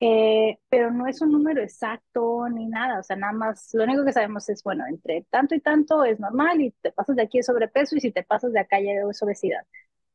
Eh, 0.00 0.58
pero 0.68 0.90
no 0.90 1.06
es 1.06 1.22
un 1.22 1.32
número 1.32 1.62
exacto 1.62 2.48
ni 2.50 2.66
nada, 2.66 3.00
o 3.00 3.02
sea, 3.02 3.16
nada 3.16 3.32
más, 3.32 3.70
lo 3.74 3.84
único 3.84 4.04
que 4.04 4.12
sabemos 4.12 4.48
es, 4.48 4.62
bueno, 4.62 4.84
entre 4.88 5.22
tanto 5.30 5.54
y 5.54 5.60
tanto 5.60 6.04
es 6.04 6.20
normal 6.20 6.60
y 6.60 6.72
te 6.72 6.92
pasas 6.92 7.16
de 7.16 7.22
aquí 7.22 7.38
es 7.38 7.46
sobrepeso 7.46 7.96
y 7.96 8.00
si 8.00 8.10
te 8.12 8.22
pasas 8.24 8.52
de 8.52 8.60
acá 8.60 8.80
ya 8.80 8.92
es 9.08 9.22
obesidad. 9.22 9.64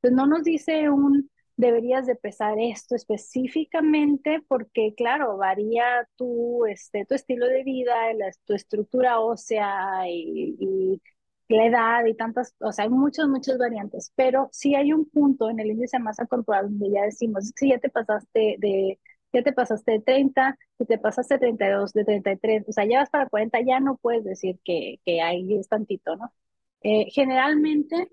Entonces 0.02 0.16
no 0.18 0.28
nos 0.28 0.44
dice 0.44 0.90
un 0.90 1.30
deberías 1.60 2.06
de 2.06 2.16
pesar 2.16 2.58
esto 2.58 2.96
específicamente 2.96 4.42
porque, 4.48 4.94
claro, 4.96 5.36
varía 5.38 6.08
tu, 6.16 6.66
este, 6.66 7.06
tu 7.06 7.16
estilo 7.16 7.48
de 7.48 7.64
vida, 7.64 7.94
tu 8.46 8.54
estructura 8.54 9.20
ósea 9.20 10.08
y, 10.08 11.02
la 11.50 11.66
edad 11.66 12.06
y 12.06 12.14
tantas, 12.16 12.56
o 12.60 12.72
sea, 12.72 12.86
hay 12.86 12.92
muchas, 12.92 13.28
muchas 13.28 13.58
variantes, 13.58 14.14
pero 14.16 14.50
sí 14.52 14.76
hay 14.76 14.94
un 14.94 15.10
punto 15.10 15.50
en 15.50 15.60
el 15.60 15.72
índice 15.72 15.98
de 15.98 16.04
masa 16.04 16.26
corporal 16.28 16.70
donde 16.70 16.92
ya 16.92 17.04
decimos, 17.04 17.52
si 17.56 17.70
ya 17.70 17.80
te 17.80 17.90
pasaste 17.90 18.56
de, 18.60 19.00
ya 19.34 19.44
te 19.44 19.52
pasaste 19.52 19.94
de 19.94 20.00
30, 20.02 20.58
si 20.78 20.86
te 20.86 20.98
pasaste 21.00 21.36
de 21.36 21.40
32, 21.40 21.94
de 21.94 22.06
33, 22.06 22.70
o 22.70 22.72
sea, 22.72 22.86
ya 22.86 23.00
vas 23.00 23.10
para 23.10 23.28
40, 23.28 23.60
ya 23.62 23.80
no 23.80 23.98
puedes 23.98 24.24
decir 24.24 24.60
que, 24.64 25.00
que 25.06 25.22
ahí 25.22 25.56
es 25.56 25.68
tantito, 25.68 26.16
¿no? 26.16 26.32
Eh, 26.82 27.08
generalmente 27.12 28.10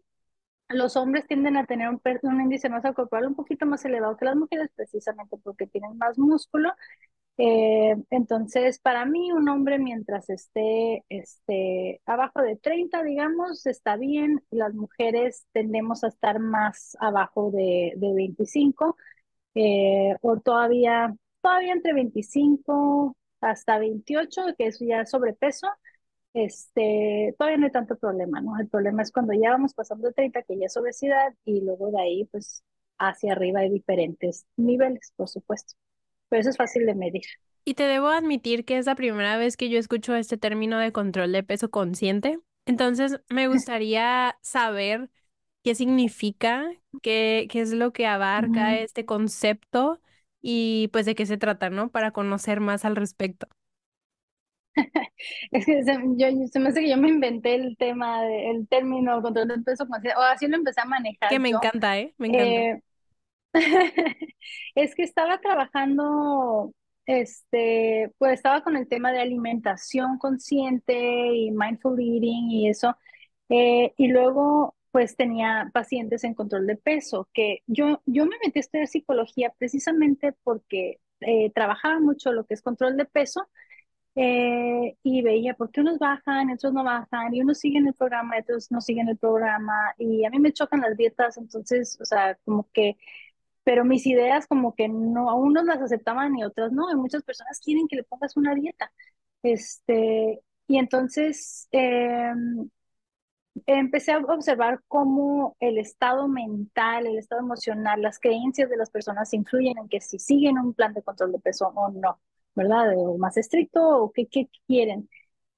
los 0.69 0.97
hombres 0.97 1.27
tienden 1.27 1.57
a 1.57 1.67
tener 1.67 1.89
un, 1.89 2.01
un, 2.23 2.41
índice 2.41 2.69
de 2.69 2.75
masa 2.75 2.93
corporal 2.93 3.27
un 3.29 3.35
poquito 3.35 3.67
más 3.67 3.85
elevado 3.85 4.17
que 4.17 4.25
las 4.25 4.37
mujeres, 4.37 4.71
precisamente 4.75 5.37
porque 5.43 5.67
tienen 5.67 5.97
más 5.99 6.19
músculo. 6.19 6.73
Eh, 7.39 7.95
entonces, 8.11 8.79
para 8.79 9.05
mí, 9.05 9.31
un 9.33 9.49
hombre 9.49 9.79
mientras 9.79 10.31
esté, 10.31 11.05
esté 11.09 12.01
abajo 12.07 12.41
de 12.43 12.57
30, 12.57 13.03
digamos, 13.03 13.67
está 13.67 13.97
bien. 13.97 14.43
Las 14.51 14.75
mujeres 14.75 15.47
tendemos 15.53 16.03
a 16.05 16.09
estar 16.09 16.39
más 16.41 16.97
abajo 17.01 17.51
de, 17.51 17.93
de 17.97 18.15
25 18.15 18.97
eh, 19.55 20.17
o 20.23 20.39
todavía, 20.41 21.15
todavía 21.43 21.73
entre 21.75 21.93
25 21.95 23.17
hasta 23.41 23.79
28, 23.79 24.43
que 24.59 24.67
es 24.69 24.79
ya 24.81 25.05
sobrepeso 25.07 25.69
este, 26.37 27.35
todavía 27.39 27.59
no 27.59 27.67
hay 27.67 27.73
tanto 27.73 27.97
problema, 27.97 28.41
¿no? 28.41 28.59
El 28.59 28.69
problema 28.69 29.03
es 29.03 29.13
cuando 29.13 29.33
ya 29.33 29.51
vamos 29.51 29.75
pasando 29.75 30.09
de 30.09 30.15
30, 30.15 30.43
que 30.43 30.59
ya 30.59 30.67
es 30.67 30.77
obesidad, 30.77 31.35
y 31.45 31.63
luego 31.63 31.91
de 31.91 32.01
ahí, 32.01 32.25
pues, 32.27 32.63
hacia 32.99 33.33
arriba 33.33 33.61
hay 33.61 33.71
diferentes 33.71 34.47
niveles, 34.57 35.13
por 35.17 35.29
supuesto. 35.29 35.75
Pero 36.29 36.41
eso 36.41 36.51
es 36.51 36.57
fácil 36.57 36.87
de 36.87 36.95
medir. 36.95 37.25
Y 37.65 37.75
te 37.75 37.85
debo 37.85 38.09
admitir 38.09 38.65
que 38.65 38.79
es 38.79 38.87
la 38.87 38.95
primera 38.95 39.37
vez 39.37 39.57
que 39.57 39.69
yo 39.69 39.79
escucho 39.79 40.15
este 40.15 40.37
término 40.37 40.79
de 40.79 40.93
control 40.93 41.33
de 41.33 41.43
peso 41.43 41.71
consciente. 41.71 42.39
Entonces, 42.67 43.21
me 43.29 43.49
gustaría 43.49 44.39
saber 44.43 45.11
qué 45.65 45.75
significa, 45.75 46.67
qué, 47.03 47.49
qué 47.51 47.61
es 47.63 47.73
lo 47.73 47.93
que 47.93 48.07
abarca 48.07 48.79
este 48.79 49.05
concepto 49.07 50.01
y 50.43 50.89
pues 50.93 51.07
de 51.07 51.15
qué 51.17 51.27
se 51.27 51.39
trata, 51.39 51.71
¿no? 51.71 51.91
Para 51.91 52.13
conocer 52.13 52.61
más 52.61 52.85
al 52.85 52.97
respecto. 52.97 53.49
Es 55.51 55.65
que 55.65 55.83
se, 55.83 55.99
yo, 56.17 56.27
se 56.51 56.61
me 56.61 56.69
hace 56.69 56.81
que 56.81 56.91
yo 56.91 56.97
me 56.97 57.09
inventé 57.09 57.55
el 57.55 57.77
tema, 57.77 58.25
el 58.27 58.69
término 58.69 59.23
control 59.23 59.49
del 59.49 59.65
peso 59.65 59.85
o 59.85 60.21
así 60.23 60.47
lo 60.47 60.57
empecé 60.57 60.81
a 60.81 60.85
manejar 60.85 61.31
Que 61.31 61.39
me 61.39 61.49
encanta, 61.49 61.99
¿eh? 61.99 62.15
Me 62.19 62.29
encanta. 62.29 62.45
Eh, 62.45 62.83
es 64.75 64.95
que 64.95 65.03
estaba 65.03 65.41
trabajando 65.41 66.75
este, 67.07 68.13
pues 68.19 68.35
estaba 68.35 68.63
con 68.63 68.77
el 68.77 68.89
tema 68.89 69.13
de 69.13 69.21
alimentación 69.21 70.19
consciente 70.19 70.95
y 71.35 71.51
mindful 71.53 71.99
eating 72.01 72.51
y 72.51 72.69
eso. 72.69 72.97
Eh, 73.49 73.95
y 73.97 74.09
luego, 74.09 74.75
pues 74.91 75.17
tenía 75.17 75.71
pacientes 75.73 76.25
en 76.25 76.35
control 76.35 76.67
de 76.67 76.77
peso, 76.77 77.29
que 77.33 77.63
yo, 77.67 78.03
yo 78.07 78.27
me 78.27 78.37
metí 78.45 78.59
a 78.59 78.61
estudiar 78.61 78.89
psicología 78.89 79.55
precisamente 79.59 80.33
porque 80.43 81.01
eh, 81.21 81.51
trabajaba 81.55 82.01
mucho 82.01 82.33
lo 82.33 82.45
que 82.45 82.55
es 82.55 82.63
control 82.63 82.97
de 82.97 83.05
peso 83.05 83.49
eh, 84.17 84.97
y 85.03 85.23
veía 85.23 85.55
por 85.55 85.71
qué 85.71 85.83
unos 85.83 85.99
bajan, 85.99 86.51
otros 86.51 86.73
no 86.73 86.85
bajan, 86.85 87.35
y 87.35 87.43
unos 87.43 87.59
siguen 87.59 87.87
el 87.87 87.95
programa, 87.95 88.39
otros 88.41 88.71
no 88.73 88.81
siguen 88.81 89.09
el 89.09 89.19
programa, 89.19 89.75
y 89.99 90.25
a 90.25 90.31
mí 90.31 90.39
me 90.41 90.53
chocan 90.53 90.81
las 90.83 90.97
dietas, 90.97 91.37
entonces, 91.39 91.99
o 92.01 92.05
sea, 92.07 92.37
como 92.45 92.69
que, 92.73 92.97
pero 93.65 93.85
mis 93.85 94.07
ideas 94.07 94.47
como 94.47 94.75
que 94.75 94.89
no, 94.89 95.31
a 95.31 95.35
unos 95.35 95.65
las 95.65 95.81
aceptaban 95.83 96.37
y 96.39 96.45
otras 96.45 96.73
no, 96.73 96.91
y 96.91 96.97
muchas 96.97 97.23
personas 97.25 97.61
quieren 97.61 97.89
que 97.89 97.97
le 97.97 98.05
pongas 98.05 98.37
una 98.37 98.55
dieta. 98.55 98.93
Este, 99.43 100.43
y 100.69 100.79
entonces 100.79 101.69
eh, 101.73 102.33
empecé 103.67 104.13
a 104.13 104.19
observar 104.19 104.83
cómo 104.89 105.57
el 105.61 105.79
estado 105.79 106.29
mental, 106.29 107.07
el 107.07 107.19
estado 107.19 107.41
emocional, 107.43 108.03
las 108.03 108.19
creencias 108.19 108.69
de 108.71 108.77
las 108.77 108.91
personas 108.91 109.33
influyen 109.35 109.79
en 109.79 109.89
que 109.89 110.01
si 110.01 110.19
siguen 110.19 110.59
un 110.59 110.75
plan 110.75 110.93
de 110.95 111.03
control 111.03 111.33
de 111.33 111.39
peso 111.41 111.69
o 111.75 111.91
no. 111.91 112.19
¿Verdad? 112.57 112.95
O 112.99 113.19
más 113.19 113.37
estricto 113.37 113.81
o 114.05 114.13
qué, 114.13 114.27
qué 114.29 114.49
quieren. 114.67 115.09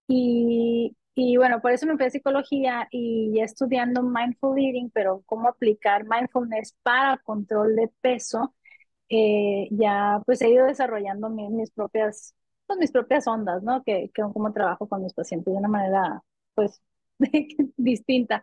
Y, 0.09 0.97
y 1.15 1.37
bueno, 1.37 1.61
por 1.61 1.73
eso 1.73 1.87
me 1.87 1.93
empecé 1.93 2.13
psicología 2.19 2.89
y 2.91 3.33
ya 3.35 3.45
estudiando 3.45 4.03
mindful 4.03 4.59
eating, 4.59 4.91
pero 4.91 5.23
cómo 5.27 5.49
aplicar 5.49 6.05
mindfulness 6.09 6.75
para 6.83 7.19
control 7.19 7.77
de 7.77 7.91
peso, 8.01 8.55
eh, 9.09 9.69
ya 9.71 10.21
pues 10.27 10.43
he 10.43 10.51
ido 10.51 10.67
desarrollando 10.67 11.31
mis, 11.31 11.71
propias, 11.71 12.35
pues, 12.67 12.79
mis 12.79 12.93
propias 12.93 13.27
ondas, 13.27 13.63
¿no? 13.63 13.83
Que, 13.85 14.11
que 14.15 14.23
como 14.23 14.53
trabajo 14.53 14.89
con 14.89 15.03
mis 15.03 15.15
pacientes 15.15 15.53
de 15.53 15.59
una 15.59 15.69
manera 15.69 16.23
pues 16.55 16.83
distinta. 17.77 18.43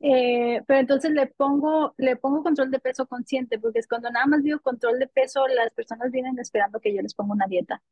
Eh, 0.00 0.62
pero 0.66 0.80
entonces 0.80 1.10
le 1.12 1.26
pongo, 1.26 1.94
le 1.98 2.16
pongo 2.16 2.42
control 2.42 2.70
de 2.70 2.80
peso 2.80 3.06
consciente, 3.06 3.58
porque 3.58 3.80
es 3.80 3.88
cuando 3.88 4.10
nada 4.10 4.26
más 4.26 4.42
digo 4.42 4.60
control 4.60 4.98
de 4.98 5.08
peso, 5.08 5.46
las 5.48 5.72
personas 5.74 6.10
vienen 6.10 6.38
esperando 6.38 6.80
que 6.80 6.94
yo 6.94 7.02
les 7.02 7.14
ponga 7.14 7.34
una 7.34 7.46
dieta. 7.46 7.82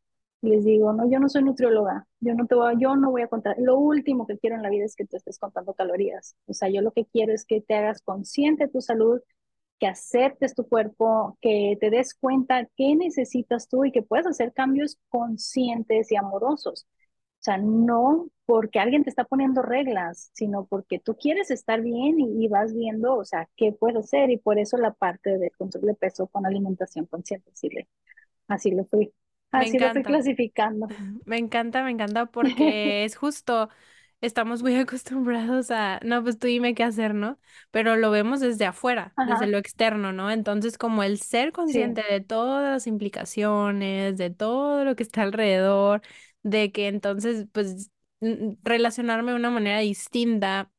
Y 0.41 0.50
les 0.50 0.65
digo, 0.65 0.93
no, 0.93 1.11
yo 1.11 1.19
no 1.21 1.29
soy 1.29 1.43
nutrióloga, 1.43 2.07
yo 2.21 2.35
no 2.35 2.47
te 2.47 2.55
voy, 2.55 2.77
yo 2.81 2.97
no 2.97 3.11
voy 3.11 3.23
a 3.23 3.29
contar. 3.29 3.57
Lo 3.59 3.77
último 3.79 4.27
que 4.27 4.38
quiero 4.38 4.57
en 4.57 4.62
la 4.62 4.71
vida 4.71 4.85
es 4.85 4.95
que 4.97 5.05
te 5.05 5.17
estés 5.17 5.38
contando 5.38 5.75
calorías. 5.75 6.37
O 6.47 6.55
sea, 6.55 6.69
yo 6.71 6.81
lo 6.81 6.93
que 6.93 7.07
quiero 7.07 7.33
es 7.35 7.45
que 7.45 7.61
te 7.61 7.75
hagas 7.75 8.03
consciente 8.03 8.67
de 8.67 8.71
tu 8.73 8.81
salud, 8.81 9.21
que 9.81 9.87
aceptes 9.88 10.55
tu 10.55 10.69
cuerpo, 10.69 11.37
que 11.41 11.77
te 11.81 11.91
des 11.91 12.15
cuenta 12.15 12.67
qué 12.77 12.95
necesitas 12.97 13.69
tú 13.69 13.85
y 13.85 13.93
que 13.93 14.03
puedes 14.03 14.27
hacer 14.27 14.53
cambios 14.53 14.99
conscientes 15.09 16.11
y 16.12 16.17
amorosos. 16.17 16.87
O 17.41 17.43
sea, 17.43 17.59
no 17.59 18.29
porque 18.49 18.78
alguien 18.78 19.05
te 19.05 19.11
está 19.11 19.25
poniendo 19.25 19.61
reglas, 19.61 20.31
sino 20.33 20.64
porque 20.64 20.99
tú 20.99 21.14
quieres 21.19 21.50
estar 21.50 21.83
bien 21.83 22.19
y, 22.19 22.49
vas 22.49 22.73
viendo, 22.75 23.14
o 23.14 23.23
sea, 23.26 23.47
qué 23.59 23.73
puedes 23.78 23.99
hacer. 23.99 24.31
Y 24.31 24.38
por 24.38 24.59
eso 24.59 24.78
la 24.78 24.95
parte 24.95 25.37
del 25.37 25.50
control 25.59 25.85
de 25.85 25.95
peso 25.95 26.28
con 26.28 26.47
alimentación 26.47 27.05
consciente, 27.05 27.50
así 27.52 27.69
le, 27.69 27.88
así 28.47 28.71
lo 28.71 28.87
fui, 28.87 29.12
así 29.50 29.78
lo 29.78 29.93
fui 29.93 30.02
clasificando. 30.02 30.87
Me 31.26 31.37
encanta, 31.37 31.85
me 31.85 31.90
encanta 31.90 32.25
porque 32.25 33.05
es 33.05 33.17
justo 33.17 33.69
estamos 34.23 34.62
muy 34.62 34.75
acostumbrados 34.76 35.71
a, 35.71 36.00
no, 36.02 36.23
pues 36.23 36.38
tú 36.38 36.47
dime 36.47 36.75
qué 36.75 36.85
hacer, 36.85 37.14
¿no? 37.14 37.38
Pero 37.71 37.97
lo 37.97 38.11
vemos 38.11 38.40
desde 38.40 38.64
afuera, 38.64 39.12
desde 39.28 39.47
lo 39.47 39.59
externo, 39.59 40.14
¿no? 40.14 40.31
Entonces, 40.31 40.78
como 40.78 41.02
el 41.02 41.21
ser 41.21 41.52
consciente 41.52 42.02
de 42.09 42.21
todas 42.23 42.71
las 42.71 42.87
implicaciones, 42.87 44.17
de 44.17 44.31
todo 44.31 44.87
lo 44.87 44.97
que 44.97 45.02
está 45.02 45.21
alrededor, 45.21 46.00
de 46.43 46.73
que 46.73 46.88
entonces, 46.88 47.47
pues, 47.52 47.90
relacionarme 48.21 49.33
de 49.33 49.37
una 49.37 49.51
manera 49.51 49.79
distinta 49.81 50.71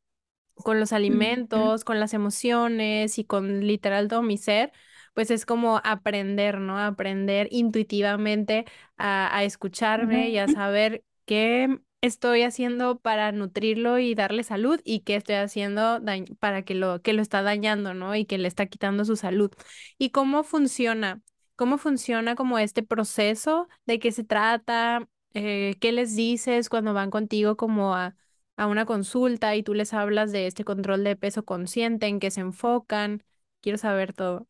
con 0.56 0.80
los 0.80 0.94
alimentos, 0.94 1.84
con 1.86 2.00
las 2.00 2.14
emociones 2.14 3.18
y 3.20 3.26
con 3.26 3.66
literal 3.68 4.08
todo 4.10 4.22
mi 4.24 4.38
ser, 4.38 4.72
pues 5.14 5.32
es 5.32 5.46
como 5.46 5.82
aprender, 5.84 6.60
¿no? 6.60 6.78
Aprender 6.80 7.48
intuitivamente 7.52 8.66
a, 8.98 9.36
a 9.36 9.44
escucharme 9.44 10.30
y 10.30 10.38
a 10.38 10.48
saber 10.48 11.04
qué 11.26 11.80
estoy 12.02 12.44
haciendo 12.44 13.00
para 13.00 13.32
nutrirlo 13.32 14.00
y 14.00 14.16
darle 14.16 14.44
salud 14.44 14.80
y 14.84 15.02
qué 15.02 15.16
estoy 15.16 15.36
haciendo 15.36 16.02
para 16.40 16.64
que 16.64 16.76
lo, 16.76 17.02
que 17.02 17.14
lo 17.14 17.22
está 17.22 17.42
dañando, 17.42 17.94
¿no? 17.94 18.16
Y 18.16 18.26
que 18.26 18.38
le 18.38 18.48
está 18.48 18.66
quitando 18.68 19.06
su 19.06 19.16
salud. 19.16 19.52
¿Y 19.98 20.12
cómo 20.12 20.44
funciona? 20.44 21.22
¿Cómo 21.56 21.78
funciona 21.78 22.36
como 22.36 22.58
este 22.60 22.84
proceso? 22.84 23.68
¿De 23.86 24.00
qué 24.00 24.12
se 24.12 24.24
trata? 24.24 25.08
Eh, 25.34 25.76
¿qué 25.80 25.92
les 25.92 26.16
dices 26.16 26.70
cuando 26.70 26.94
van 26.94 27.12
contigo 27.12 27.56
como 27.56 27.96
a, 27.96 28.16
a 28.58 28.68
una 28.68 28.86
consulta 28.86 29.56
y 29.56 29.64
tú 29.64 29.74
les 29.74 29.94
hablas 29.94 30.32
de 30.32 30.48
este 30.48 30.64
control 30.64 31.04
de 31.04 31.16
peso 31.16 31.46
consciente, 31.46 32.08
en 32.08 32.20
qué 32.20 32.32
se 32.32 32.42
enfocan? 32.42 33.24
Quiero 33.62 33.78
saber 33.78 34.14
todo. 34.14 34.48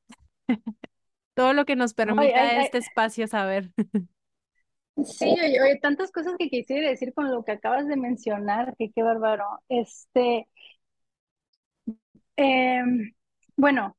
Todo 1.35 1.53
lo 1.53 1.63
que 1.63 1.77
nos 1.77 1.93
permita 1.93 2.61
este 2.61 2.79
espacio 2.79 3.27
saber. 3.27 3.71
Sí, 5.05 5.29
oye, 5.29 5.79
tantas 5.81 6.11
cosas 6.11 6.33
que 6.37 6.49
quisiera 6.49 6.89
decir 6.89 7.13
con 7.13 7.31
lo 7.31 7.43
que 7.45 7.53
acabas 7.53 7.87
de 7.87 7.95
mencionar, 7.95 8.75
que 8.77 8.91
qué 8.91 9.01
bárbaro. 9.01 9.45
Este, 9.69 10.47
em, 12.35 13.13
bueno, 13.55 13.95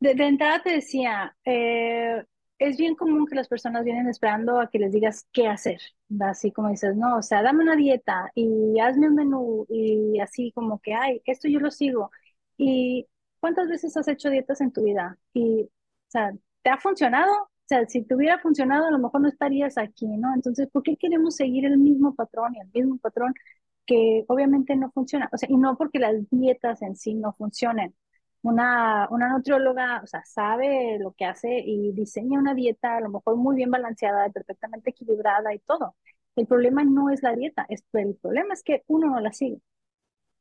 de, 0.00 0.10
entrada 0.10 0.62
te 0.62 0.70
decía, 0.72 1.36
eh, 1.44 2.24
es 2.68 2.76
bien 2.78 2.94
común 2.94 3.26
que 3.26 3.34
las 3.34 3.48
personas 3.48 3.84
vienen 3.84 4.08
esperando 4.08 4.60
a 4.60 4.68
que 4.70 4.78
les 4.78 4.92
digas 4.92 5.26
qué 5.32 5.48
hacer, 5.48 5.80
así 6.20 6.52
como 6.52 6.68
dices, 6.70 6.96
no, 6.96 7.18
o 7.18 7.22
sea, 7.22 7.42
dame 7.42 7.62
una 7.62 7.76
dieta 7.76 8.30
y 8.34 8.78
hazme 8.80 9.08
un 9.08 9.14
menú 9.14 9.66
y 9.68 10.18
así 10.20 10.52
como 10.52 10.80
que, 10.80 10.94
ay, 10.94 11.22
esto 11.26 11.48
yo 11.48 11.60
lo 11.60 11.70
sigo. 11.70 12.10
¿Y 12.56 13.06
cuántas 13.40 13.68
veces 13.68 13.96
has 13.96 14.08
hecho 14.08 14.30
dietas 14.30 14.60
en 14.60 14.72
tu 14.72 14.84
vida? 14.84 15.18
Y, 15.32 15.62
o 15.64 15.70
sea, 16.10 16.32
¿te 16.62 16.70
ha 16.70 16.78
funcionado? 16.78 17.50
sea, 17.72 17.86
si 17.88 18.02
te 18.04 18.14
hubiera 18.14 18.38
funcionado, 18.38 18.86
a 18.86 18.90
lo 18.90 18.98
mejor 18.98 19.20
no 19.22 19.28
estarías 19.28 19.78
aquí, 19.78 20.06
¿no? 20.06 20.34
Entonces, 20.34 20.68
¿por 20.70 20.82
qué 20.82 20.96
queremos 20.96 21.36
seguir 21.36 21.64
el 21.66 21.78
mismo 21.78 22.14
patrón 22.14 22.54
y 22.54 22.60
el 22.60 22.68
mismo 22.72 22.98
patrón 22.98 23.34
que 23.86 24.24
obviamente 24.28 24.76
no 24.76 24.90
funciona? 24.92 25.28
O 25.32 25.38
sea, 25.38 25.48
y 25.50 25.56
no 25.56 25.76
porque 25.76 25.98
las 25.98 26.14
dietas 26.30 26.82
en 26.82 26.96
sí 26.96 27.14
no 27.14 27.32
funcionen. 27.34 27.94
Una, 28.42 29.08
una 29.10 29.28
nutrióloga, 29.30 30.00
o 30.02 30.06
sea, 30.06 30.22
sabe 30.24 30.98
lo 31.00 31.12
que 31.12 31.24
hace 31.26 31.60
y 31.64 31.92
diseña 31.92 32.38
una 32.40 32.54
dieta 32.54 32.96
a 32.96 33.00
lo 33.00 33.08
mejor 33.10 33.36
muy 33.36 33.54
bien 33.56 33.70
balanceada, 33.70 34.28
perfectamente 34.30 34.90
equilibrada 34.90 35.54
y 35.54 35.60
todo. 35.60 35.94
El 36.36 36.46
problema 36.46 36.82
no 36.84 37.10
es 37.10 37.22
la 37.22 37.34
dieta, 37.34 37.66
es, 37.68 37.84
el 37.92 38.16
problema 38.16 38.54
es 38.54 38.62
que 38.64 38.82
uno 38.88 39.08
no 39.08 39.20
la 39.20 39.32
sigue 39.32 39.60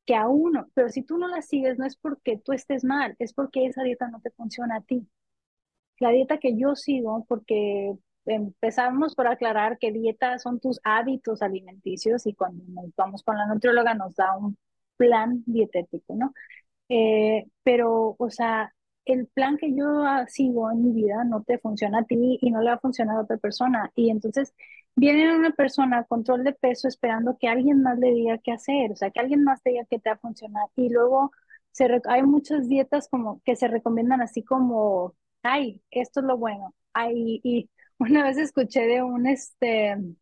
que 0.05 0.15
a 0.15 0.27
uno, 0.27 0.67
pero 0.73 0.89
si 0.89 1.03
tú 1.03 1.17
no 1.17 1.27
la 1.27 1.41
sigues 1.41 1.77
no 1.77 1.85
es 1.85 1.95
porque 1.97 2.37
tú 2.37 2.53
estés 2.53 2.83
mal, 2.83 3.15
es 3.19 3.33
porque 3.33 3.65
esa 3.67 3.83
dieta 3.83 4.07
no 4.09 4.19
te 4.21 4.31
funciona 4.31 4.77
a 4.77 4.81
ti 4.81 5.07
la 5.99 6.09
dieta 6.11 6.37
que 6.39 6.57
yo 6.57 6.75
sigo, 6.75 7.25
porque 7.27 7.93
empezamos 8.25 9.15
por 9.15 9.27
aclarar 9.27 9.77
que 9.79 9.91
dieta 9.91 10.39
son 10.39 10.59
tus 10.59 10.79
hábitos 10.83 11.41
alimenticios 11.41 12.25
y 12.27 12.33
cuando 12.33 12.63
nos 12.67 12.95
vamos 12.95 13.23
con 13.23 13.37
la 13.37 13.47
nutrióloga 13.47 13.93
nos 13.95 14.15
da 14.15 14.35
un 14.37 14.57
plan 14.97 15.43
dietético, 15.45 16.15
¿no? 16.15 16.33
Eh, 16.93 17.47
pero, 17.63 18.15
o 18.19 18.29
sea, 18.29 18.73
el 19.05 19.27
plan 19.27 19.57
que 19.57 19.73
yo 19.75 19.85
sigo 20.27 20.71
en 20.71 20.83
mi 20.83 20.91
vida 21.03 21.23
no 21.23 21.43
te 21.43 21.57
funciona 21.59 21.99
a 21.99 22.03
ti 22.05 22.37
y 22.41 22.51
no 22.51 22.61
le 22.61 22.69
va 22.69 22.75
a 22.75 22.79
funcionar 22.79 23.17
a 23.17 23.21
otra 23.21 23.37
persona. 23.37 23.91
Y 23.95 24.09
entonces 24.11 24.53
viene 24.95 25.35
una 25.35 25.51
persona 25.51 25.99
a 25.99 26.03
control 26.05 26.43
de 26.43 26.53
peso 26.53 26.87
esperando 26.87 27.37
que 27.39 27.47
alguien 27.47 27.81
más 27.81 27.97
le 27.99 28.11
diga 28.13 28.37
qué 28.39 28.51
hacer, 28.51 28.91
o 28.91 28.95
sea, 28.95 29.11
que 29.11 29.19
alguien 29.21 29.43
más 29.43 29.61
te 29.63 29.71
diga 29.71 29.85
que 29.89 29.99
te 29.99 30.09
va 30.09 30.15
a 30.15 30.19
funcionar. 30.19 30.67
Y 30.75 30.89
luego 30.89 31.31
se, 31.71 31.87
hay 32.05 32.23
muchas 32.23 32.67
dietas 32.69 33.07
como 33.09 33.41
que 33.45 33.55
se 33.55 33.67
recomiendan 33.67 34.21
así 34.21 34.43
como 34.43 35.15
ay, 35.43 35.81
esto 35.91 36.19
es 36.21 36.25
lo 36.25 36.37
bueno. 36.37 36.73
Ay, 36.93 37.39
y 37.43 37.69
una 37.99 38.23
vez 38.23 38.37
escuché 38.37 38.81
de 38.87 39.03
un, 39.03 39.27
este, 39.27 39.89
en 39.91 40.17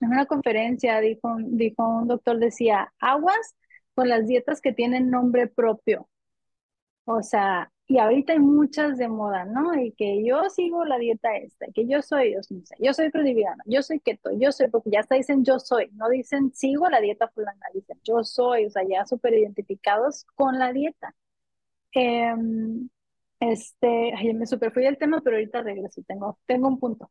una 0.00 0.26
conferencia, 0.26 1.00
dijo, 1.00 1.36
dijo 1.40 1.88
un 1.88 2.08
doctor, 2.08 2.38
decía, 2.38 2.92
aguas 3.00 3.54
con 3.94 4.08
las 4.08 4.26
dietas 4.26 4.60
que 4.60 4.72
tienen 4.72 5.10
nombre 5.10 5.46
propio. 5.48 6.08
O 7.04 7.22
sea, 7.22 7.70
y 7.88 7.98
ahorita 7.98 8.32
hay 8.32 8.38
muchas 8.38 8.96
de 8.98 9.08
moda, 9.08 9.44
¿no? 9.44 9.74
Y 9.78 9.92
que 9.92 10.24
yo 10.24 10.48
sigo 10.50 10.84
la 10.84 10.98
dieta 10.98 11.36
esta, 11.36 11.66
que 11.74 11.86
yo 11.86 12.00
soy, 12.02 12.34
no 12.34 12.42
sé, 12.42 12.76
yo 12.80 12.94
soy 12.94 13.10
crudiviana, 13.10 13.62
yo 13.66 13.82
soy 13.82 14.00
keto, 14.00 14.30
yo 14.38 14.52
soy, 14.52 14.68
porque 14.68 14.90
ya 14.90 15.00
hasta 15.00 15.16
dicen 15.16 15.44
yo 15.44 15.58
soy, 15.58 15.90
no 15.94 16.08
dicen 16.08 16.52
sigo 16.54 16.88
la 16.88 17.00
dieta 17.00 17.28
fulana, 17.28 17.66
dicen 17.74 17.98
yo 18.04 18.22
soy, 18.24 18.66
o 18.66 18.70
sea, 18.70 18.82
ya 18.88 19.04
súper 19.06 19.34
identificados 19.34 20.26
con 20.36 20.58
la 20.58 20.72
dieta. 20.72 21.14
Eh, 21.94 22.32
este, 23.40 24.12
ay, 24.16 24.34
me 24.34 24.46
super 24.46 24.72
fui 24.72 24.84
del 24.84 24.98
tema, 24.98 25.20
pero 25.22 25.36
ahorita 25.36 25.62
regreso, 25.62 26.02
tengo, 26.06 26.38
tengo 26.46 26.68
un 26.68 26.78
punto. 26.78 27.10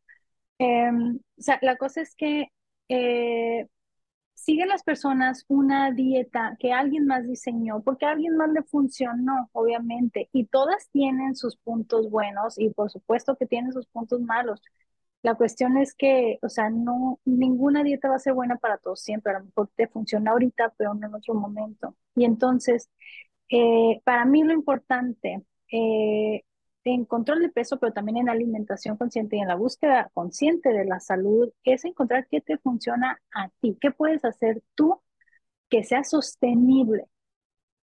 Em, 0.59 1.17
o 1.17 1.41
sea, 1.41 1.59
la 1.61 1.77
cosa 1.77 2.01
es 2.01 2.15
que 2.15 2.47
eh, 2.89 3.67
siguen 4.43 4.69
las 4.69 4.83
personas 4.83 5.45
una 5.47 5.91
dieta 5.91 6.55
que 6.59 6.73
alguien 6.73 7.05
más 7.07 7.27
diseñó, 7.27 7.81
porque 7.83 8.05
a 8.05 8.11
alguien 8.11 8.35
más 8.37 8.51
le 8.51 8.63
funcionó, 8.63 9.49
obviamente, 9.53 10.29
y 10.33 10.45
todas 10.45 10.89
tienen 10.91 11.35
sus 11.35 11.57
puntos 11.57 12.09
buenos 12.09 12.57
y 12.59 12.69
por 12.71 12.89
supuesto 12.91 13.35
que 13.37 13.45
tienen 13.47 13.71
sus 13.73 13.87
puntos 13.87 14.21
malos, 14.21 14.61
La 15.23 15.35
cuestión 15.35 15.77
es 15.77 15.93
que, 15.95 16.39
o 16.41 16.49
sea, 16.49 16.69
no, 16.71 17.19
ninguna 17.25 17.83
dieta 17.83 18.09
va 18.09 18.15
a 18.17 18.19
ser 18.19 18.33
buena 18.33 18.57
para 18.57 18.77
todos 18.79 19.01
siempre. 19.01 19.33
A 19.33 19.39
lo 19.39 19.45
mejor 19.45 19.69
te 19.75 19.87
funciona 19.87 20.31
ahorita, 20.31 20.73
pero 20.77 20.93
no 20.95 21.07
en 21.07 21.15
otro 21.15 21.35
momento. 21.35 21.95
Y 22.15 22.25
entonces, 22.25 22.89
eh, 23.49 24.01
para 24.03 24.25
mí 24.25 24.43
lo 24.43 24.53
importante 24.53 25.43
eh, 25.71 26.43
en 26.83 27.05
control 27.05 27.41
de 27.41 27.49
peso, 27.49 27.79
pero 27.79 27.93
también 27.93 28.17
en 28.17 28.29
alimentación 28.29 28.97
consciente 28.97 29.37
y 29.37 29.39
en 29.41 29.47
la 29.47 29.55
búsqueda 29.55 30.09
consciente 30.13 30.69
de 30.69 30.85
la 30.85 30.99
salud, 30.99 31.51
es 31.63 31.85
encontrar 31.85 32.27
qué 32.29 32.41
te 32.41 32.57
funciona 32.57 33.21
a 33.33 33.49
ti, 33.61 33.77
qué 33.81 33.91
puedes 33.91 34.25
hacer 34.25 34.61
tú 34.75 35.01
que 35.69 35.83
sea 35.83 36.03
sostenible. 36.03 37.07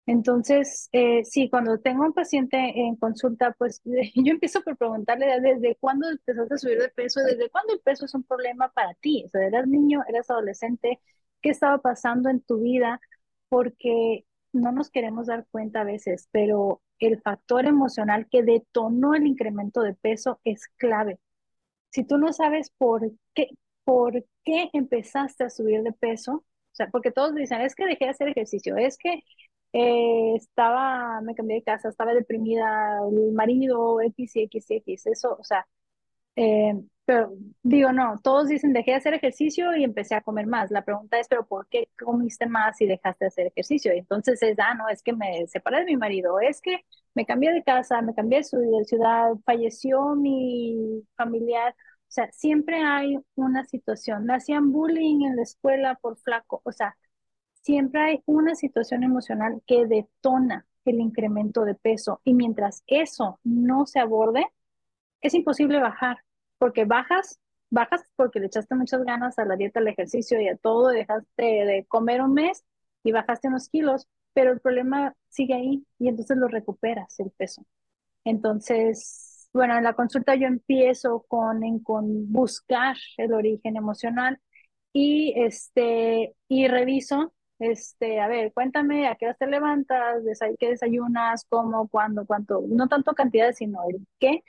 Entonces, 0.07 0.89
eh, 0.93 1.23
sí, 1.25 1.51
cuando 1.51 1.79
tengo 1.81 2.05
un 2.05 2.15
paciente 2.15 2.57
en 2.57 2.97
consulta, 2.97 3.55
pues 3.59 3.83
yo 4.15 4.33
empiezo 4.33 4.63
por 4.63 4.77
preguntarle 4.79 5.27
desde 5.41 5.77
cuándo 5.77 6.09
empezaste 6.09 6.55
a 6.55 6.59
subir 6.59 6.79
de 6.79 6.89
peso, 6.89 7.21
desde 7.21 7.51
cuándo 7.51 7.75
el 7.75 7.81
peso 7.81 8.07
es 8.07 8.15
un 8.15 8.25
problema 8.25 8.71
para 8.73 8.95
ti. 8.95 9.25
O 9.27 9.29
sea, 9.29 9.47
eras 9.47 9.67
niño, 9.67 10.03
eras 10.09 10.31
adolescente, 10.31 11.01
¿qué 11.43 11.51
estaba 11.51 11.79
pasando 11.79 12.31
en 12.31 12.41
tu 12.41 12.61
vida? 12.61 13.01
Porque 13.51 14.25
no 14.53 14.73
nos 14.73 14.91
queremos 14.91 15.27
dar 15.27 15.47
cuenta 15.51 15.83
a 15.83 15.85
veces, 15.85 16.29
pero 16.33 16.81
el 17.01 17.21
factor 17.23 17.67
emocional 17.67 18.29
que 18.31 18.43
detonó 18.43 19.15
el 19.15 19.27
incremento 19.27 19.83
de 19.83 19.95
peso 19.95 20.41
es 20.45 20.69
clave. 20.77 21.19
Si 21.91 22.05
tú 22.05 22.19
no 22.19 22.33
sabes 22.33 22.71
por 22.79 23.11
qué, 23.35 23.49
por 23.85 24.25
qué 24.45 24.71
empezaste 24.73 25.45
a 25.45 25.51
subir 25.51 25.83
de 25.83 25.93
peso, 25.93 26.33
o 26.37 26.75
sea, 26.75 26.89
porque 26.91 27.11
todos 27.13 27.35
dicen, 27.35 27.61
es 27.63 27.75
que 27.75 27.87
dejé 27.87 28.07
de 28.07 28.11
hacer 28.11 28.29
ejercicio, 28.29 28.77
es 28.77 28.99
que 28.99 29.23
eh, 29.73 30.35
estaba, 30.37 31.21
me 31.23 31.35
cambié 31.35 31.57
de 31.57 31.63
casa, 31.63 31.89
estaba 31.89 32.15
deprimida, 32.15 32.99
el 33.11 33.33
marido, 33.33 34.01
X 34.01 34.37
y 34.37 34.43
X 34.45 34.71
y 34.71 34.75
X, 34.77 35.07
eso, 35.07 35.37
o 35.39 35.45
sea, 35.45 35.67
eh, 36.39 36.73
pero 37.05 37.33
digo, 37.63 37.93
no, 37.93 38.21
todos 38.23 38.49
dicen 38.49 38.73
dejé 38.73 38.93
de 38.93 38.99
hacer 38.99 39.15
ejercicio 39.15 39.75
y 39.77 39.83
empecé 39.83 40.15
a 40.15 40.21
comer 40.21 40.47
más. 40.47 40.71
La 40.71 40.85
pregunta 40.85 41.19
es, 41.19 41.27
pero 41.29 41.47
¿por 41.47 41.67
qué 41.69 41.89
comiste 41.99 42.47
más 42.47 42.81
y 42.81 42.87
dejaste 42.87 43.25
de 43.25 43.29
hacer 43.29 43.47
ejercicio? 43.49 43.93
Y 43.95 43.99
entonces 43.99 44.41
es, 44.43 44.57
ah, 44.61 44.75
no, 44.75 44.89
es 44.89 45.03
que 45.03 45.13
me 45.15 45.47
separé 45.49 45.81
de 45.81 45.87
mi 45.87 45.97
marido, 45.97 46.39
es 46.41 46.61
que 46.61 46.85
me 47.15 47.27
cambié 47.27 47.53
de 47.53 47.65
casa, 47.65 48.03
me 48.03 48.15
cambié 48.15 48.41
de 48.41 48.85
ciudad, 48.85 49.33
falleció 49.45 50.15
mi 50.15 51.03
familiar. 51.17 51.73
O 51.73 52.11
sea, 52.11 52.31
siempre 52.33 52.77
hay 52.85 53.19
una 53.35 53.65
situación. 53.65 54.25
Me 54.25 54.35
hacían 54.35 54.71
bullying 54.73 55.23
en 55.27 55.37
la 55.37 55.43
escuela 55.43 55.97
por 55.97 56.19
flaco. 56.19 56.61
O 56.65 56.73
sea, 56.73 56.97
siempre 57.63 58.01
hay 58.03 58.23
una 58.27 58.55
situación 58.55 59.03
emocional 59.03 59.63
que 59.67 59.87
detona 59.87 60.67
el 60.85 61.01
incremento 61.01 61.65
de 61.65 61.75
peso. 61.75 62.21
Y 62.25 62.35
mientras 62.35 62.85
eso 62.87 63.41
no 63.45 63.87
se 63.87 63.99
aborde, 64.01 64.47
es 65.21 65.35
imposible 65.35 65.81
bajar 65.81 66.19
porque 66.59 66.85
bajas, 66.85 67.41
bajas 67.71 68.03
porque 68.17 68.41
le 68.41 68.47
echaste 68.47 68.75
muchas 68.75 69.05
ganas 69.05 69.39
a 69.39 69.45
la 69.45 69.57
dieta, 69.57 69.81
al 69.81 69.89
ejercicio 69.89 70.41
y 70.41 70.49
a 70.49 70.57
todo, 70.57 70.89
dejaste 70.89 71.43
de 71.45 71.85
comer 71.89 72.23
un 72.23 72.35
mes 72.35 72.65
y 73.05 73.13
bajaste 73.13 73.49
unos 73.49 73.69
kilos, 73.69 74.09
pero 74.33 74.53
el 74.53 74.61
problema 74.61 75.15
sigue 75.29 75.55
ahí 75.55 75.85
y 75.99 76.09
entonces 76.09 76.37
lo 76.37 76.49
recuperas 76.49 77.19
el 77.21 77.31
peso. 77.33 77.65
Entonces, 78.25 79.49
bueno, 79.53 79.77
en 79.79 79.85
la 79.85 79.95
consulta 79.95 80.35
yo 80.35 80.47
empiezo 80.47 81.25
con, 81.29 81.61
con 81.81 82.31
buscar 82.33 82.97
el 83.17 83.33
origen 83.33 83.77
emocional 83.77 84.41
y, 84.93 85.35
este, 85.37 86.35
y 86.49 86.69
reviso, 86.69 87.33
este, 87.59 88.21
a 88.21 88.29
ver, 88.29 88.53
cuéntame 88.53 89.09
a 89.09 89.17
qué 89.17 89.27
hora 89.27 89.35
te 89.35 89.47
levantas, 89.47 90.23
qué 90.59 90.71
desayunas, 90.71 91.45
cómo, 91.49 91.89
cuándo, 91.89 92.27
cuánto, 92.27 92.63
no 92.69 92.89
tanto 92.89 93.15
cantidad, 93.15 93.53
sino 93.53 93.81
el 93.91 94.07
qué. 94.19 94.45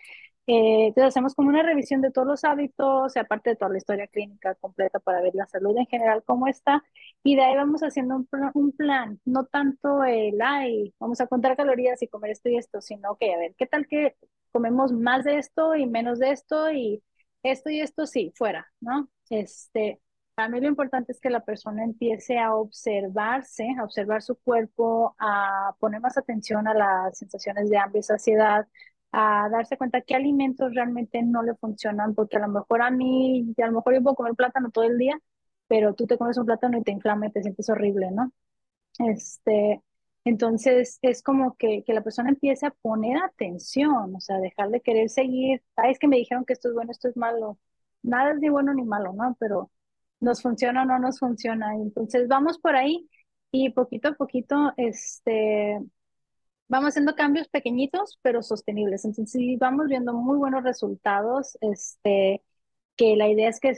Eh, 0.52 0.88
entonces 0.88 1.10
hacemos 1.10 1.36
como 1.36 1.50
una 1.50 1.62
revisión 1.62 2.02
de 2.02 2.10
todos 2.10 2.28
los 2.28 2.44
hábitos, 2.44 3.16
aparte 3.18 3.52
de 3.52 3.56
toda 3.56 3.70
la 3.72 3.78
historia 3.78 4.08
clínica 4.08 4.56
completa 4.56 5.00
para 5.00 5.22
ver 5.22 5.36
la 5.36 5.46
salud 5.46 5.78
en 5.78 5.86
general 5.86 6.24
cómo 6.26 6.48
está, 6.48 6.84
y 7.24 7.36
de 7.36 7.44
ahí 7.44 7.56
vamos 7.56 7.82
haciendo 7.82 8.16
un, 8.16 8.26
plan, 8.26 8.50
un 8.56 8.72
plan 8.72 9.20
no 9.26 9.46
tanto 9.46 10.04
el, 10.04 10.42
ay, 10.42 10.92
vamos 11.00 11.22
a 11.22 11.28
contar 11.28 11.56
calorías 11.56 12.02
y 12.02 12.08
comer 12.08 12.32
esto 12.32 12.50
y 12.50 12.58
esto, 12.58 12.82
sino 12.82 13.16
que, 13.18 13.32
a 13.32 13.38
ver, 13.38 13.54
¿qué 13.60 13.68
tal 13.68 13.86
que 13.88 14.16
comemos 14.52 14.92
más 14.92 15.24
de 15.24 15.38
esto 15.38 15.76
y 15.76 15.86
menos 15.86 16.18
de 16.18 16.32
esto 16.32 16.72
y 16.72 17.04
esto 17.44 17.70
y 17.70 17.82
esto 17.82 18.08
sí, 18.08 18.34
fuera, 18.36 18.72
¿no? 18.82 19.08
Este, 19.30 20.02
para 20.34 20.50
mí 20.50 20.60
lo 20.62 20.68
importante 20.68 21.12
es 21.12 21.20
que 21.22 21.30
la 21.30 21.42
persona 21.46 21.84
empiece 21.84 22.40
a 22.40 22.56
observarse, 22.56 23.68
a 23.80 23.84
observar 23.84 24.24
su 24.24 24.36
cuerpo, 24.36 25.16
a 25.20 25.76
poner 25.80 26.02
más 26.02 26.18
atención 26.18 26.68
a 26.68 26.74
las 26.74 27.20
sensaciones 27.20 27.70
de 27.70 27.78
hambre 27.78 28.00
y 28.00 28.04
saciedad, 28.04 28.68
a 29.12 29.50
darse 29.50 29.78
cuenta 29.78 30.02
qué 30.02 30.16
alimentos 30.16 30.74
realmente 30.74 31.22
no 31.24 31.44
le 31.44 31.56
funcionan, 31.56 32.14
porque 32.16 32.38
a 32.38 32.42
lo 32.42 32.48
mejor 32.50 32.82
a 32.82 32.92
mí, 32.92 33.54
a 33.62 33.68
lo 33.68 33.74
mejor 33.74 33.96
yo 33.96 34.04
puedo 34.04 34.16
comer 34.16 34.36
plátano 34.36 34.70
todo 34.72 34.86
el 34.86 34.98
día, 34.98 35.20
pero 35.68 35.94
tú 35.96 36.08
te 36.08 36.18
comes 36.18 36.38
un 36.38 36.46
plátano 36.46 36.78
y 36.78 36.84
te 36.84 36.92
inflama 36.92 37.28
y 37.28 37.32
te 37.32 37.42
sientes 37.44 37.70
horrible, 37.70 38.12
¿no? 38.12 38.32
Este, 39.00 39.82
entonces 40.26 41.00
es 41.02 41.24
como 41.24 41.56
que, 41.58 41.84
que 41.86 41.94
la 41.94 42.04
persona 42.04 42.30
empiece 42.30 42.66
a 42.66 42.72
poner 42.72 43.18
atención, 43.24 44.16
o 44.16 44.20
sea, 44.22 44.40
dejar 44.40 44.70
de 44.70 44.82
querer 44.82 45.10
seguir, 45.10 45.64
ay, 45.76 45.92
es 45.92 46.00
que 46.00 46.08
me 46.08 46.18
dijeron 46.18 46.46
que 46.46 46.54
esto 46.54 46.70
es 46.70 46.76
bueno, 46.76 46.92
esto 46.92 47.08
es 47.08 47.18
malo, 47.18 47.58
nada 48.04 48.32
es 48.34 48.40
ni 48.40 48.50
bueno 48.50 48.74
ni 48.74 48.84
malo, 48.84 49.14
¿no? 49.14 49.36
Pero 49.40 49.72
nos 50.20 50.42
funciona 50.42 50.84
o 50.84 50.86
no 50.86 51.00
nos 51.00 51.20
funciona. 51.20 51.76
Entonces 51.76 52.28
vamos 52.28 52.60
por 52.60 52.76
ahí 52.76 53.10
y 53.52 53.70
poquito 53.72 54.10
a 54.10 54.14
poquito, 54.14 54.74
este, 54.78 55.80
vamos 56.70 56.90
haciendo 56.90 57.16
cambios 57.16 57.50
pequeñitos, 57.50 58.20
pero 58.24 58.44
sostenibles. 58.44 59.06
Entonces, 59.06 59.32
sí, 59.34 59.58
vamos 59.58 59.88
viendo 59.90 60.14
muy 60.14 60.38
buenos 60.38 60.64
resultados, 60.64 61.58
este, 61.62 62.44
que 62.98 63.16
la 63.18 63.30
idea 63.30 63.50
es 63.50 63.60
que 63.60 63.74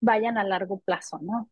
vayan 0.00 0.38
a 0.38 0.44
largo 0.44 0.80
plazo, 0.80 1.18
¿no? 1.22 1.50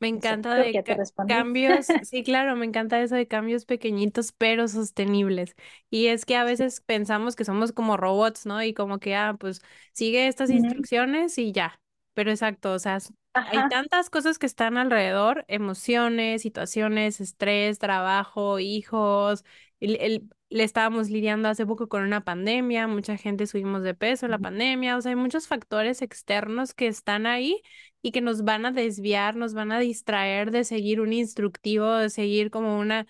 Me 0.00 0.08
encanta 0.08 0.56
de 0.56 0.82
cambios, 1.26 1.86
sí, 2.02 2.24
claro, 2.24 2.56
me 2.56 2.66
encanta 2.66 3.00
eso 3.00 3.14
de 3.14 3.28
cambios 3.28 3.64
pequeñitos 3.64 4.32
pero 4.32 4.66
sostenibles. 4.68 5.54
Y 5.90 6.06
es 6.08 6.26
que 6.26 6.36
a 6.36 6.44
veces 6.44 6.80
pensamos 6.80 7.36
que 7.36 7.44
somos 7.44 7.72
como 7.72 7.96
robots, 7.96 8.44
¿no? 8.46 8.62
Y 8.62 8.74
como 8.74 8.98
que, 8.98 9.14
ah, 9.14 9.36
pues 9.38 9.62
sigue 9.92 10.26
estas 10.26 10.50
instrucciones 10.50 11.38
y 11.38 11.52
ya. 11.52 11.80
Pero 12.14 12.30
exacto, 12.32 12.72
o 12.74 12.78
sea, 12.80 12.98
hay 13.46 13.64
tantas 13.64 14.10
cosas 14.10 14.38
que 14.38 14.46
están 14.46 14.76
alrededor, 14.76 15.44
emociones, 15.48 16.42
situaciones, 16.42 17.20
estrés, 17.20 17.78
trabajo, 17.78 18.58
hijos, 18.58 19.44
el, 19.86 20.28
le 20.50 20.64
estábamos 20.64 21.10
lidiando 21.10 21.48
hace 21.48 21.66
poco 21.66 21.88
con 21.88 22.02
una 22.02 22.24
pandemia, 22.24 22.86
mucha 22.86 23.16
gente 23.16 23.46
subimos 23.46 23.82
de 23.82 23.94
peso 23.94 24.28
la 24.28 24.38
pandemia, 24.38 24.96
o 24.96 25.00
sea, 25.00 25.10
hay 25.10 25.16
muchos 25.16 25.46
factores 25.48 26.02
externos 26.02 26.74
que 26.74 26.86
están 26.88 27.26
ahí 27.26 27.62
y 28.02 28.12
que 28.12 28.20
nos 28.20 28.44
van 28.44 28.66
a 28.66 28.72
desviar, 28.72 29.36
nos 29.36 29.54
van 29.54 29.72
a 29.72 29.78
distraer 29.80 30.50
de 30.50 30.64
seguir 30.64 31.00
un 31.00 31.12
instructivo, 31.12 31.94
de 31.94 32.10
seguir 32.10 32.50
como 32.50 32.78
una 32.78 33.06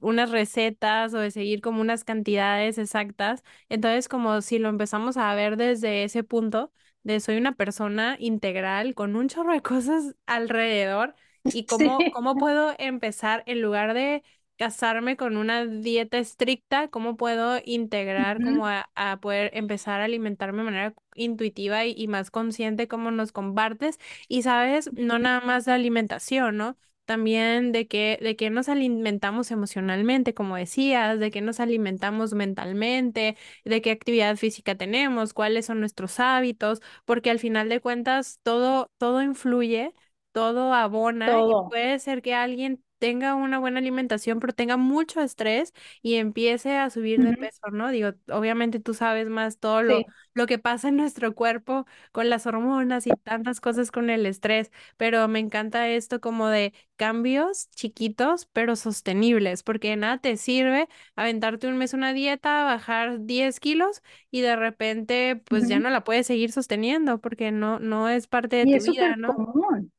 unas 0.00 0.30
recetas 0.30 1.14
o 1.14 1.18
de 1.18 1.30
seguir 1.30 1.60
como 1.60 1.80
unas 1.80 2.04
cantidades 2.04 2.78
exactas. 2.78 3.42
Entonces, 3.68 4.08
como 4.08 4.40
si 4.40 4.58
lo 4.58 4.68
empezamos 4.68 5.16
a 5.16 5.34
ver 5.34 5.56
desde 5.56 6.04
ese 6.04 6.24
punto 6.24 6.72
de 7.02 7.20
soy 7.20 7.36
una 7.36 7.54
persona 7.54 8.16
integral 8.18 8.94
con 8.94 9.16
un 9.16 9.28
chorro 9.28 9.52
de 9.52 9.62
cosas 9.62 10.16
alrededor 10.26 11.14
y 11.44 11.66
cómo, 11.66 11.98
cómo 12.12 12.36
puedo 12.36 12.74
empezar 12.78 13.42
en 13.46 13.62
lugar 13.62 13.94
de 13.94 14.22
casarme 14.58 15.16
con 15.16 15.36
una 15.36 15.64
dieta 15.66 16.18
estricta, 16.18 16.88
cómo 16.88 17.16
puedo 17.16 17.60
integrar 17.64 18.42
como 18.42 18.66
a, 18.66 19.18
poder 19.22 19.50
empezar 19.54 20.00
a 20.00 20.04
alimentarme 20.04 20.58
de 20.58 20.64
manera 20.64 20.94
intuitiva 21.14 21.86
y, 21.86 21.94
y, 21.96 22.08
más 22.08 22.30
consciente 22.30 22.88
como 22.88 23.10
nos 23.10 23.32
compartes. 23.32 23.98
Y 24.28 24.42
sabes, 24.42 24.92
no 24.92 25.18
nada 25.18 25.40
más 25.40 25.66
la 25.66 25.74
alimentación, 25.74 26.56
¿no? 26.56 26.76
También 27.04 27.72
de 27.72 27.86
que, 27.88 28.18
de 28.20 28.36
que 28.36 28.50
nos 28.50 28.68
alimentamos 28.68 29.50
emocionalmente, 29.50 30.34
como 30.34 30.56
decías, 30.56 31.18
de 31.18 31.30
que 31.30 31.40
nos 31.40 31.60
alimentamos 31.60 32.34
mentalmente, 32.34 33.36
de 33.64 33.80
qué 33.80 33.92
actividad 33.92 34.36
física 34.36 34.74
tenemos, 34.76 35.32
cuáles 35.32 35.66
son 35.66 35.80
nuestros 35.80 36.20
hábitos, 36.20 36.82
porque 37.06 37.30
al 37.30 37.38
final 37.38 37.68
de 37.70 37.80
cuentas 37.80 38.40
todo, 38.42 38.90
todo 38.98 39.22
influye 39.22 39.94
todo 40.32 40.72
abona 40.72 41.26
y 41.26 41.68
puede 41.68 41.98
ser 41.98 42.22
que 42.22 42.34
alguien 42.34 42.84
tenga 42.98 43.34
una 43.34 43.58
buena 43.58 43.78
alimentación, 43.80 44.40
pero 44.40 44.52
tenga 44.52 44.76
mucho 44.76 45.20
estrés 45.20 45.72
y 46.02 46.14
empiece 46.16 46.76
a 46.76 46.90
subir 46.90 47.22
de 47.22 47.34
peso, 47.34 47.68
¿no? 47.72 47.90
Digo, 47.90 48.10
obviamente 48.30 48.80
tú 48.80 48.94
sabes 48.94 49.28
más 49.28 49.58
todo 49.58 49.82
lo, 49.82 50.06
lo 50.34 50.46
que 50.46 50.58
pasa 50.58 50.88
en 50.88 50.96
nuestro 50.96 51.34
cuerpo 51.34 51.86
con 52.12 52.28
las 52.30 52.46
hormonas 52.46 53.06
y 53.06 53.14
tantas 53.16 53.60
cosas 53.60 53.90
con 53.90 54.10
el 54.10 54.26
estrés, 54.26 54.70
pero 54.96 55.26
me 55.28 55.38
encanta 55.38 55.88
esto 55.88 56.20
como 56.20 56.48
de 56.48 56.72
cambios 56.96 57.70
chiquitos, 57.70 58.46
pero 58.52 58.76
sostenibles, 58.76 59.62
porque 59.62 59.96
nada 59.96 60.18
te 60.18 60.36
sirve 60.36 60.88
aventarte 61.16 61.68
un 61.68 61.78
mes 61.78 61.94
una 61.94 62.12
dieta, 62.12 62.64
bajar 62.64 63.24
10 63.24 63.60
kilos 63.60 64.02
y 64.30 64.40
de 64.42 64.56
repente 64.56 65.36
pues 65.48 65.68
ya 65.68 65.78
no 65.80 65.90
la 65.90 66.04
puedes 66.04 66.26
seguir 66.26 66.52
sosteniendo 66.52 67.20
porque 67.20 67.50
no, 67.52 67.78
no 67.80 68.08
es 68.08 68.26
parte 68.26 68.56
de 68.56 68.66
tu 68.66 68.82
vida, 68.82 69.16
¿no? 69.16 69.34
Común. 69.34 69.92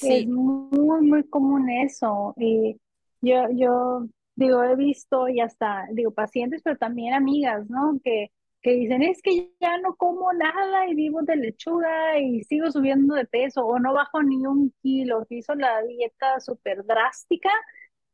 Es 0.00 0.26
muy, 0.26 1.06
muy 1.06 1.24
común 1.28 1.70
eso. 1.70 2.34
Y 2.38 2.80
yo, 3.20 3.48
yo 3.52 4.06
digo, 4.34 4.62
he 4.62 4.76
visto 4.76 5.28
y 5.28 5.40
hasta, 5.40 5.86
digo, 5.92 6.12
pacientes, 6.12 6.62
pero 6.62 6.76
también 6.76 7.14
amigas, 7.14 7.68
¿no? 7.70 7.98
Que, 8.04 8.30
que 8.62 8.72
dicen, 8.72 9.02
es 9.02 9.22
que 9.22 9.52
ya 9.60 9.78
no 9.78 9.94
como 9.96 10.32
nada 10.32 10.88
y 10.88 10.94
vivo 10.94 11.22
de 11.22 11.36
lechuga 11.36 12.18
y 12.18 12.42
sigo 12.44 12.70
subiendo 12.70 13.14
de 13.14 13.26
peso 13.26 13.64
o 13.64 13.78
no 13.78 13.94
bajo 13.94 14.22
ni 14.22 14.46
un 14.46 14.72
kilo, 14.82 15.24
que 15.28 15.36
hizo 15.36 15.54
la 15.54 15.82
dieta 15.82 16.40
súper 16.40 16.84
drástica, 16.84 17.50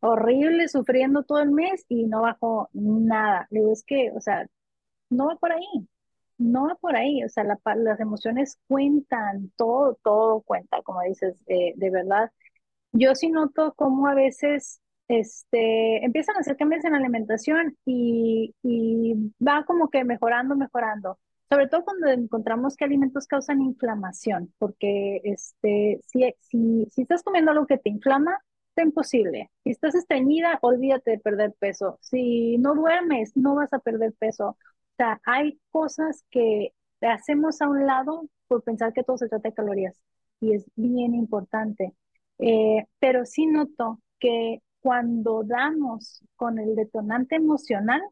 horrible, 0.01 0.69
sufriendo 0.69 1.25
todo 1.25 1.41
el 1.41 1.51
mes 1.53 1.85
y 1.89 2.05
no 2.07 2.23
bajó 2.23 2.69
nada. 2.73 3.47
Digo, 3.51 3.73
es 3.73 3.85
que, 3.85 4.11
o 4.15 4.21
sea, 4.21 4.47
no 5.11 5.27
va 5.29 5.37
por 5.37 5.53
ahí, 5.53 5.89
no 6.43 6.69
va 6.69 6.75
por 6.77 6.97
ahí, 6.97 7.25
o 7.25 7.29
sea, 7.29 7.45
la 7.45 7.59
las 7.77 8.01
emociones 8.01 8.59
cuentan, 8.69 9.51
todo, 9.57 9.99
todo 10.03 10.43
cuenta, 10.43 10.83
como 10.83 11.03
dices, 11.03 11.37
eh, 11.47 11.73
de 11.77 11.91
verdad. 11.91 12.31
Yo 12.93 13.15
sí 13.15 13.31
noto 13.31 13.75
cómo 13.77 14.07
a 14.09 14.15
veces 14.15 14.81
este, 15.09 16.05
empiezan 16.05 16.37
a 16.37 16.41
hacer 16.41 16.57
cambios 16.57 16.85
en 16.85 16.93
la 16.93 16.99
alimentación 16.99 17.77
y, 17.85 18.55
y 18.63 19.15
va 19.47 19.65
como 19.65 19.91
que 19.91 20.05
mejorando, 20.05 20.57
mejorando. 20.57 21.19
Sobre 21.51 21.69
todo 21.69 21.85
cuando 21.85 22.09
encontramos 22.09 22.77
que 22.77 22.85
alimentos 22.85 23.27
causan 23.27 23.61
inflamación, 23.63 24.53
porque 24.59 25.21
este, 25.25 26.01
si, 26.07 26.35
si, 26.41 26.87
si 26.91 27.03
estás 27.03 27.23
comiendo 27.23 27.51
algo 27.51 27.67
que 27.67 27.79
te 27.79 27.91
inflama, 27.91 28.39
es 28.75 28.85
imposible. 28.85 29.51
Si 29.65 29.71
estás 29.71 29.95
estreñida, 29.95 30.59
olvídate 30.63 31.13
de 31.13 31.19
perder 31.19 31.53
peso. 31.59 31.99
Si 32.01 32.57
no 32.59 32.75
duermes, 32.75 33.37
no 33.37 33.55
vas 33.55 33.73
a 33.73 33.79
perder 33.81 34.15
peso. 34.19 34.57
O 34.93 34.97
sea, 34.97 35.21
hay 35.25 35.59
cosas 35.71 36.25
que 36.31 36.73
hacemos 37.01 37.61
a 37.61 37.69
un 37.69 37.87
lado 37.87 38.29
por 38.49 38.63
pensar 38.63 38.93
que 38.93 39.03
todo 39.03 39.17
se 39.19 39.29
trata 39.29 39.49
de 39.49 39.55
calorías 39.55 40.01
y 40.41 40.55
es 40.55 40.67
bien 40.77 41.15
importante. 41.15 41.95
Eh, 42.39 42.87
pero 42.99 43.25
sí 43.25 43.47
noto 43.47 44.01
que 44.19 44.63
cuando 44.81 45.43
damos 45.45 46.23
con 46.37 46.59
el 46.59 46.75
detonante 46.75 47.37
emocional, 47.37 48.03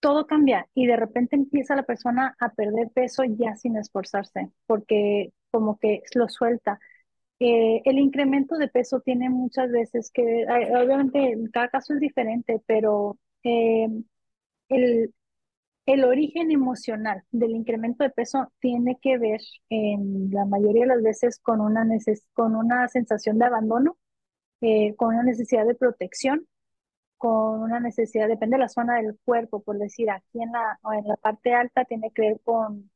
todo 0.00 0.26
cambia 0.26 0.66
y 0.74 0.86
de 0.86 0.96
repente 0.96 1.36
empieza 1.36 1.76
la 1.76 1.82
persona 1.84 2.34
a 2.40 2.50
perder 2.50 2.90
peso 2.90 3.22
ya 3.24 3.56
sin 3.56 3.76
esforzarse, 3.76 4.50
porque 4.66 5.32
como 5.50 5.78
que 5.78 6.02
lo 6.14 6.28
suelta. 6.28 6.78
Eh, 7.40 7.82
el 7.84 7.98
incremento 7.98 8.56
de 8.56 8.68
peso 8.68 9.00
tiene 9.00 9.30
muchas 9.30 9.70
veces 9.70 10.10
que, 10.12 10.46
obviamente, 10.76 11.36
cada 11.52 11.68
caso 11.68 11.94
es 11.94 12.00
diferente, 12.00 12.62
pero 12.66 13.18
eh, 13.44 13.88
el, 14.70 15.14
el 15.86 16.04
origen 16.04 16.50
emocional 16.50 17.24
del 17.30 17.52
incremento 17.52 18.04
de 18.04 18.10
peso 18.10 18.52
tiene 18.60 18.98
que 19.02 19.18
ver 19.18 19.40
en 19.70 20.30
la 20.32 20.46
mayoría 20.46 20.82
de 20.82 20.88
las 20.88 21.02
veces 21.02 21.40
con 21.42 21.60
una, 21.60 21.86
con 22.34 22.56
una 22.56 22.88
sensación 22.88 23.38
de 23.38 23.46
abandono 23.46 23.98
eh, 24.60 24.94
con 24.96 25.14
una 25.14 25.22
necesidad 25.22 25.66
de 25.66 25.74
protección, 25.74 26.46
con 27.18 27.62
una 27.62 27.80
necesidad, 27.80 28.28
depende 28.28 28.56
de 28.56 28.62
la 28.62 28.68
zona 28.68 28.96
del 28.96 29.18
cuerpo, 29.24 29.62
por 29.62 29.78
decir, 29.78 30.10
aquí 30.10 30.42
en 30.42 30.52
la, 30.52 30.78
en 30.98 31.08
la 31.08 31.16
parte 31.16 31.54
alta 31.54 31.84
tiene 31.84 32.10
que 32.12 32.22
ver 32.22 32.40
con, 32.44 32.90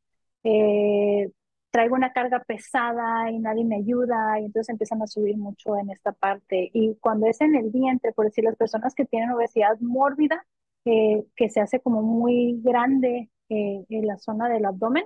eh, 0.45 1.31
traigo 1.71 1.95
una 1.97 2.13
carga 2.13 2.41
pesada 2.45 3.31
y 3.31 3.39
nadie 3.39 3.65
me 3.65 3.77
ayuda, 3.77 4.41
y 4.41 4.47
entonces 4.47 4.71
empiezan 4.71 5.03
a 5.03 5.07
subir 5.07 5.37
mucho 5.39 5.77
en 5.79 5.91
esta 5.91 6.13
parte. 6.13 6.71
Y 6.75 6.97
cuando 6.97 7.27
es 7.27 7.41
en 7.41 7.55
el 7.57 7.71
vientre, 7.71 8.13
por 8.13 8.27
decir, 8.27 8.45
las 8.45 8.57
personas 8.57 8.95
que 8.95 9.07
tienen 9.07 9.31
obesidad 9.31 9.79
mórbida, 9.81 10.47
eh, 10.85 11.25
que 11.37 11.51
se 11.51 11.61
hace 11.61 11.81
como 11.81 12.03
muy 12.03 12.61
grande 12.63 13.31
en 13.49 14.07
la 14.07 14.19
zona 14.19 14.49
del 14.49 14.65
abdomen, 14.65 15.05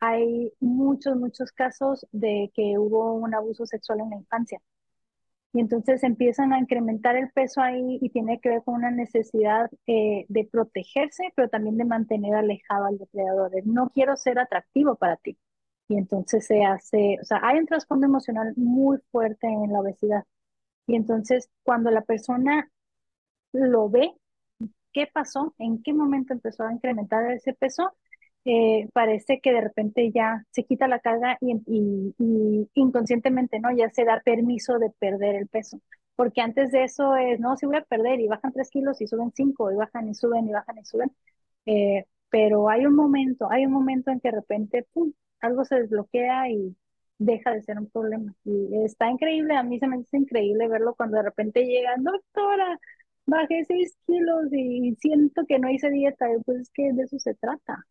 hay 0.00 0.52
muchos, 0.60 1.16
muchos 1.16 1.52
casos 1.52 2.06
de 2.12 2.50
que 2.54 2.78
hubo 2.78 3.14
un 3.14 3.34
abuso 3.34 3.66
sexual 3.66 4.00
en 4.00 4.10
la 4.10 4.16
infancia. 4.16 4.60
Y 5.52 5.60
entonces 5.60 6.04
empiezan 6.04 6.52
a 6.52 6.60
incrementar 6.60 7.16
el 7.16 7.30
peso 7.32 7.60
ahí 7.60 7.98
y 8.00 8.10
tiene 8.10 8.40
que 8.40 8.50
ver 8.50 8.62
con 8.64 8.76
una 8.76 8.90
necesidad 8.90 9.68
eh, 9.86 10.24
de 10.28 10.44
protegerse, 10.50 11.24
pero 11.34 11.48
también 11.48 11.76
de 11.76 11.84
mantener 11.84 12.34
alejado 12.36 12.86
al 12.86 12.98
depredador. 12.98 13.50
No 13.66 13.90
quiero 13.90 14.16
ser 14.16 14.38
atractivo 14.38 14.94
para 14.96 15.16
ti. 15.16 15.38
Y 15.88 15.96
entonces 15.96 16.46
se 16.46 16.64
hace, 16.64 17.18
o 17.20 17.24
sea, 17.24 17.40
hay 17.42 17.58
un 17.58 17.66
trasfondo 17.66 18.06
emocional 18.06 18.54
muy 18.56 18.98
fuerte 19.10 19.48
en 19.48 19.72
la 19.72 19.80
obesidad. 19.80 20.24
Y 20.86 20.96
entonces 20.96 21.50
cuando 21.64 21.90
la 21.90 22.02
persona 22.02 22.70
lo 23.52 23.88
ve, 23.90 24.12
¿qué 24.92 25.06
pasó? 25.12 25.54
¿En 25.58 25.82
qué 25.82 25.92
momento 25.92 26.32
empezó 26.32 26.64
a 26.64 26.72
incrementar 26.72 27.30
ese 27.32 27.54
peso? 27.54 27.92
Eh, 28.44 28.88
parece 28.94 29.40
que 29.40 29.52
de 29.52 29.60
repente 29.60 30.10
ya 30.12 30.44
se 30.50 30.64
quita 30.64 30.88
la 30.88 31.00
carga 31.00 31.36
y, 31.40 32.14
inconscientemente, 32.74 33.60
¿no? 33.60 33.70
Ya 33.76 33.90
se 33.90 34.04
da 34.04 34.20
permiso 34.24 34.78
de 34.78 34.90
perder 34.98 35.36
el 35.36 35.48
peso. 35.48 35.80
Porque 36.16 36.40
antes 36.40 36.72
de 36.72 36.84
eso 36.84 37.16
es, 37.16 37.40
no, 37.40 37.56
si 37.56 37.66
voy 37.66 37.76
a 37.76 37.82
perder 37.82 38.20
y 38.20 38.28
bajan 38.28 38.52
tres 38.52 38.70
kilos 38.70 39.00
y 39.00 39.06
suben 39.06 39.32
cinco 39.34 39.70
y 39.72 39.76
bajan 39.76 40.08
y 40.08 40.14
suben 40.14 40.48
y 40.48 40.52
bajan 40.52 40.78
y 40.78 40.84
suben. 40.84 41.12
Eh, 41.66 42.04
pero 42.30 42.68
hay 42.70 42.86
un 42.86 42.94
momento, 42.94 43.50
hay 43.50 43.66
un 43.66 43.72
momento 43.72 44.10
en 44.10 44.20
que 44.20 44.30
de 44.30 44.36
repente, 44.36 44.86
pum, 44.92 45.12
algo 45.40 45.64
se 45.64 45.76
desbloquea 45.80 46.50
y 46.50 46.76
deja 47.18 47.52
de 47.52 47.62
ser 47.62 47.78
un 47.78 47.90
problema. 47.90 48.34
Y 48.44 48.84
está 48.84 49.10
increíble, 49.10 49.56
a 49.56 49.62
mí 49.62 49.78
se 49.78 49.86
me 49.86 49.96
hace 49.96 50.16
increíble 50.16 50.68
verlo 50.68 50.94
cuando 50.94 51.18
de 51.18 51.24
repente 51.24 51.64
llega, 51.66 51.94
doctora, 51.98 52.78
bajé 53.30 53.64
seis 53.64 53.96
kilos 54.06 54.46
y 54.52 54.94
siento 55.00 55.42
que 55.48 55.58
no 55.58 55.70
hice 55.70 55.90
dieta. 55.90 56.26
Pues 56.44 56.62
es 56.62 56.70
que 56.74 56.92
de 56.92 57.04
eso 57.04 57.18
se 57.18 57.34
trata. 57.34 57.86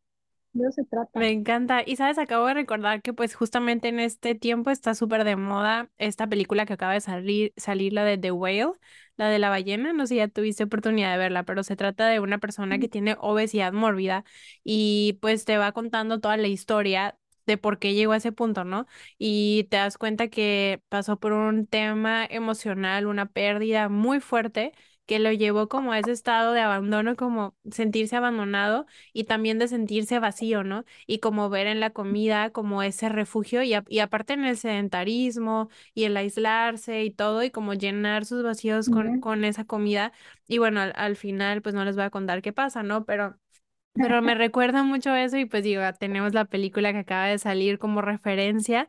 De 0.53 0.63
eso 0.63 0.71
se 0.73 0.85
trata. 0.85 1.19
Me 1.19 1.31
encanta. 1.31 1.83
Y 1.85 1.95
sabes, 1.95 2.17
acabo 2.17 2.47
de 2.47 2.53
recordar 2.55 3.01
que 3.01 3.13
pues 3.13 3.35
justamente 3.35 3.87
en 3.87 3.99
este 3.99 4.35
tiempo 4.35 4.71
está 4.71 4.95
súper 4.95 5.23
de 5.23 5.35
moda 5.35 5.89
esta 5.97 6.27
película 6.27 6.65
que 6.65 6.73
acaba 6.73 6.93
de 6.93 7.01
salir, 7.01 7.53
salir, 7.57 7.93
la 7.93 8.03
de 8.03 8.17
The 8.17 8.31
Whale, 8.31 8.73
la 9.15 9.29
de 9.29 9.39
la 9.39 9.49
ballena. 9.49 9.93
No 9.93 10.05
sé 10.05 10.15
si 10.15 10.15
ya 10.17 10.27
tuviste 10.27 10.63
oportunidad 10.63 11.11
de 11.11 11.17
verla, 11.17 11.43
pero 11.43 11.63
se 11.63 11.75
trata 11.75 12.07
de 12.07 12.19
una 12.19 12.39
persona 12.39 12.79
que 12.79 12.89
tiene 12.89 13.15
obesidad 13.19 13.73
mórbida 13.73 14.25
y 14.63 15.17
pues 15.21 15.45
te 15.45 15.57
va 15.57 15.71
contando 15.71 16.19
toda 16.19 16.37
la 16.37 16.47
historia 16.47 17.17
de 17.45 17.57
por 17.57 17.79
qué 17.79 17.93
llegó 17.93 18.11
a 18.13 18.17
ese 18.17 18.31
punto, 18.31 18.63
¿no? 18.63 18.85
Y 19.17 19.65
te 19.71 19.77
das 19.77 19.97
cuenta 19.97 20.27
que 20.29 20.81
pasó 20.89 21.19
por 21.19 21.33
un 21.33 21.65
tema 21.67 22.25
emocional, 22.25 23.07
una 23.07 23.25
pérdida 23.27 23.89
muy 23.89 24.19
fuerte 24.19 24.73
que 25.09 25.19
lo 25.19 25.33
llevó 25.33 25.67
como 25.69 25.91
a 25.93 25.99
ese 25.99 26.11
estado 26.13 26.53
de 26.53 26.61
abandono, 26.61 27.17
como 27.17 27.57
sentirse 27.71 28.15
abandonado 28.15 28.85
y 29.13 29.25
también 29.25 29.59
de 29.59 29.67
sentirse 29.67 30.19
vacío, 30.19 30.63
¿no? 30.63 30.85
Y 31.07 31.19
como 31.19 31.49
ver 31.49 31.67
en 31.67 31.81
la 31.81 31.89
comida 31.91 32.51
como 32.51 32.83
ese 32.83 33.09
refugio 33.09 33.63
y, 33.63 33.73
y 33.89 33.99
aparte 33.99 34.33
en 34.33 34.45
el 34.45 34.57
sedentarismo 34.57 35.69
y 35.95 36.05
el 36.05 36.17
aislarse 36.17 37.03
y 37.03 37.11
todo 37.11 37.43
y 37.43 37.51
como 37.51 37.73
llenar 37.73 38.25
sus 38.25 38.43
vacíos 38.43 38.89
con, 38.89 39.17
con 39.19 39.43
esa 39.45 39.65
comida. 39.65 40.13
Y 40.47 40.59
bueno, 40.59 40.81
al, 40.81 40.93
al 40.95 41.15
final 41.17 41.61
pues 41.61 41.75
no 41.75 41.85
les 41.85 41.95
voy 41.95 42.05
a 42.05 42.09
contar 42.11 42.41
qué 42.41 42.53
pasa, 42.53 42.83
¿no? 42.83 43.05
Pero... 43.05 43.37
Pero 44.01 44.21
me 44.21 44.33
recuerda 44.35 44.83
mucho 44.83 45.15
eso 45.15 45.37
y 45.37 45.45
pues 45.45 45.63
digo, 45.63 45.81
tenemos 45.99 46.33
la 46.33 46.45
película 46.45 46.93
que 46.93 46.99
acaba 46.99 47.27
de 47.27 47.37
salir 47.39 47.79
como 47.79 48.01
referencia 48.01 48.87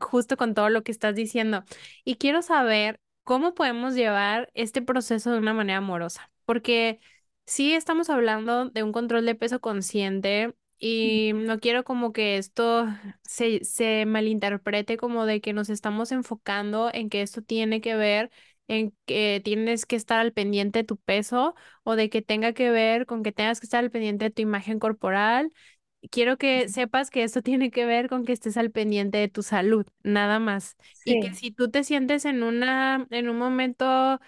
justo 0.00 0.36
con 0.36 0.54
todo 0.54 0.68
lo 0.70 0.82
que 0.82 0.92
estás 0.92 1.14
diciendo. 1.14 1.64
Y 2.04 2.16
quiero 2.16 2.42
saber 2.42 3.00
¿Cómo 3.24 3.54
podemos 3.54 3.94
llevar 3.94 4.50
este 4.54 4.82
proceso 4.82 5.30
de 5.32 5.38
una 5.38 5.54
manera 5.54 5.78
amorosa? 5.78 6.30
Porque 6.44 7.00
sí 7.46 7.72
estamos 7.74 8.10
hablando 8.10 8.70
de 8.70 8.82
un 8.82 8.92
control 8.92 9.24
de 9.26 9.34
peso 9.36 9.60
consciente 9.60 10.54
y 10.78 11.32
no 11.34 11.60
quiero 11.60 11.84
como 11.84 12.12
que 12.12 12.38
esto 12.38 12.86
se, 13.22 13.64
se 13.64 14.04
malinterprete 14.06 14.96
como 14.96 15.26
de 15.26 15.40
que 15.40 15.52
nos 15.52 15.68
estamos 15.70 16.10
enfocando 16.12 16.90
en 16.92 17.08
que 17.10 17.22
esto 17.22 17.42
tiene 17.42 17.80
que 17.80 17.94
ver 17.96 18.30
en 18.66 18.94
que 19.04 19.40
tienes 19.44 19.84
que 19.84 19.96
estar 19.96 20.20
al 20.20 20.32
pendiente 20.32 20.80
de 20.80 20.84
tu 20.84 20.96
peso 20.96 21.54
o 21.82 21.96
de 21.96 22.08
que 22.08 22.22
tenga 22.22 22.52
que 22.52 22.70
ver 22.70 23.04
con 23.06 23.22
que 23.24 23.32
tengas 23.32 23.60
que 23.60 23.66
estar 23.66 23.82
al 23.82 23.90
pendiente 23.90 24.26
de 24.26 24.30
tu 24.30 24.42
imagen 24.42 24.78
corporal, 24.78 25.52
quiero 26.10 26.38
que 26.38 26.68
sepas 26.68 27.10
que 27.10 27.22
esto 27.22 27.42
tiene 27.42 27.70
que 27.70 27.84
ver 27.86 28.08
con 28.08 28.24
que 28.24 28.32
estés 28.32 28.56
al 28.56 28.70
pendiente 28.70 29.18
de 29.18 29.28
tu 29.28 29.42
salud, 29.42 29.86
nada 30.02 30.38
más. 30.38 30.76
Y 31.04 31.18
que 31.18 31.34
si 31.34 31.50
tú 31.52 31.70
te 31.70 31.84
sientes 31.84 32.24
en 32.24 32.42
una, 32.42 33.06
en 33.10 33.28
un 33.28 33.38
momento 33.38 34.20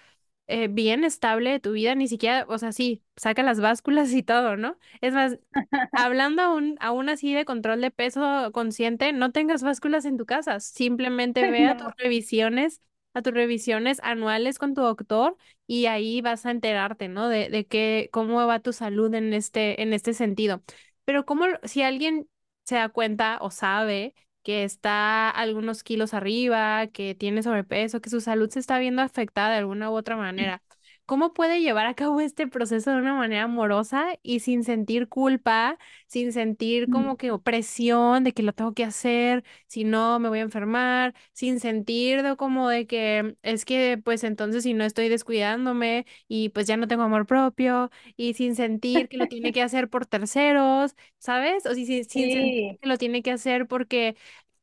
eh, 0.47 0.67
bien 0.69 1.03
estable 1.03 1.51
de 1.51 1.59
tu 1.59 1.71
vida, 1.73 1.95
ni 1.95 2.07
siquiera, 2.07 2.45
o 2.49 2.57
sea, 2.57 2.71
sí, 2.71 3.03
saca 3.17 3.43
las 3.43 3.59
básculas 3.61 4.11
y 4.13 4.23
todo, 4.23 4.57
¿no? 4.57 4.77
Es 5.01 5.13
más, 5.13 5.39
hablando 5.93 6.41
aún, 6.41 6.77
aún 6.79 7.09
así 7.09 7.33
de 7.33 7.45
control 7.45 7.81
de 7.81 7.91
peso 7.91 8.51
consciente, 8.53 9.13
no 9.13 9.31
tengas 9.31 9.63
básculas 9.63 10.05
en 10.05 10.17
tu 10.17 10.25
casa, 10.25 10.59
simplemente 10.59 11.47
ve 11.47 11.65
a 11.65 11.75
tus 11.77 11.93
revisiones 11.97 12.81
a 13.15 13.21
tus 13.21 13.33
revisiones 13.33 13.99
anuales 14.03 14.57
con 14.57 14.73
tu 14.73 14.81
doctor 14.81 15.37
y 15.67 15.85
ahí 15.85 16.21
vas 16.21 16.45
a 16.47 16.51
enterarte, 16.51 17.07
¿no? 17.09 17.29
De, 17.29 17.47
de 17.49 17.65
qué, 17.67 18.09
cómo 18.11 18.45
va 18.47 18.59
tu 18.59 18.73
salud 18.73 19.13
en 19.13 19.33
este, 19.33 19.83
en 19.83 19.93
este 19.93 20.13
sentido. 20.15 20.63
Pero 21.05 21.25
como 21.25 21.45
si 21.63 21.81
alguien 21.83 22.29
se 22.63 22.75
da 22.75 22.89
cuenta 22.89 23.37
o 23.41 23.51
sabe 23.51 24.15
que 24.43 24.63
está 24.63 25.29
algunos 25.29 25.83
kilos 25.83 26.13
arriba, 26.13 26.87
que 26.87 27.15
tiene 27.15 27.43
sobrepeso, 27.43 28.01
que 28.01 28.09
su 28.09 28.21
salud 28.21 28.49
se 28.49 28.59
está 28.59 28.79
viendo 28.79 29.01
afectada 29.01 29.51
de 29.51 29.57
alguna 29.59 29.89
u 29.91 29.95
otra 29.95 30.17
manera, 30.17 30.61
¿cómo 31.05 31.33
puede 31.33 31.61
llevar 31.61 31.85
a 31.87 31.93
cabo 31.95 32.19
este 32.21 32.47
proceso 32.47 32.91
de 32.91 32.97
una 32.97 33.13
manera 33.15 33.43
amorosa 33.43 34.05
y 34.23 34.39
sin 34.39 34.63
sentir 34.63 35.07
culpa, 35.09 35.77
sin 36.07 36.31
sentir 36.33 36.87
Mm, 36.87 36.89
como 36.89 37.17
que 37.17 37.31
opresión 37.31 38.23
de 38.23 38.33
que 38.33 38.43
lo 38.43 38.53
tengo 38.53 38.73
que 38.73 38.83
hacer, 38.85 39.43
si 39.67 39.83
no 39.83 40.19
me 40.19 40.29
voy 40.29 40.39
a 40.39 40.41
enfermar, 40.43 41.13
sin 41.33 41.59
sentir 41.59 42.23
de 42.23 42.35
como 42.37 42.69
de 42.69 42.87
que 42.87 43.35
es 43.43 43.65
que 43.65 43.99
pues 44.03 44.23
entonces 44.23 44.63
si 44.63 44.73
no 44.73 44.83
estoy 44.85 45.09
descuidándome 45.09 46.05
y 46.27 46.49
pues 46.49 46.67
ya 46.67 46.77
no 46.77 46.87
tengo 46.87 47.03
amor 47.03 47.25
propio 47.25 47.89
y 48.15 48.33
sin 48.35 48.55
sentir 48.55 49.07
que 49.09 49.17
lo 49.17 49.27
tiene 49.27 49.51
que 49.53 49.61
hacer 49.61 49.89
por 49.89 50.05
terceros, 50.05 50.95
¿sabes? 51.17 51.65
O 51.65 51.73
si, 51.75 51.85
si- 51.85 52.03
sin 52.05 52.31
sentir 52.31 52.77
que 52.81 52.87
lo 52.87 52.97
tiene 52.97 53.21
que 53.23 53.31
hacer 53.31 53.67
porque 53.67 54.15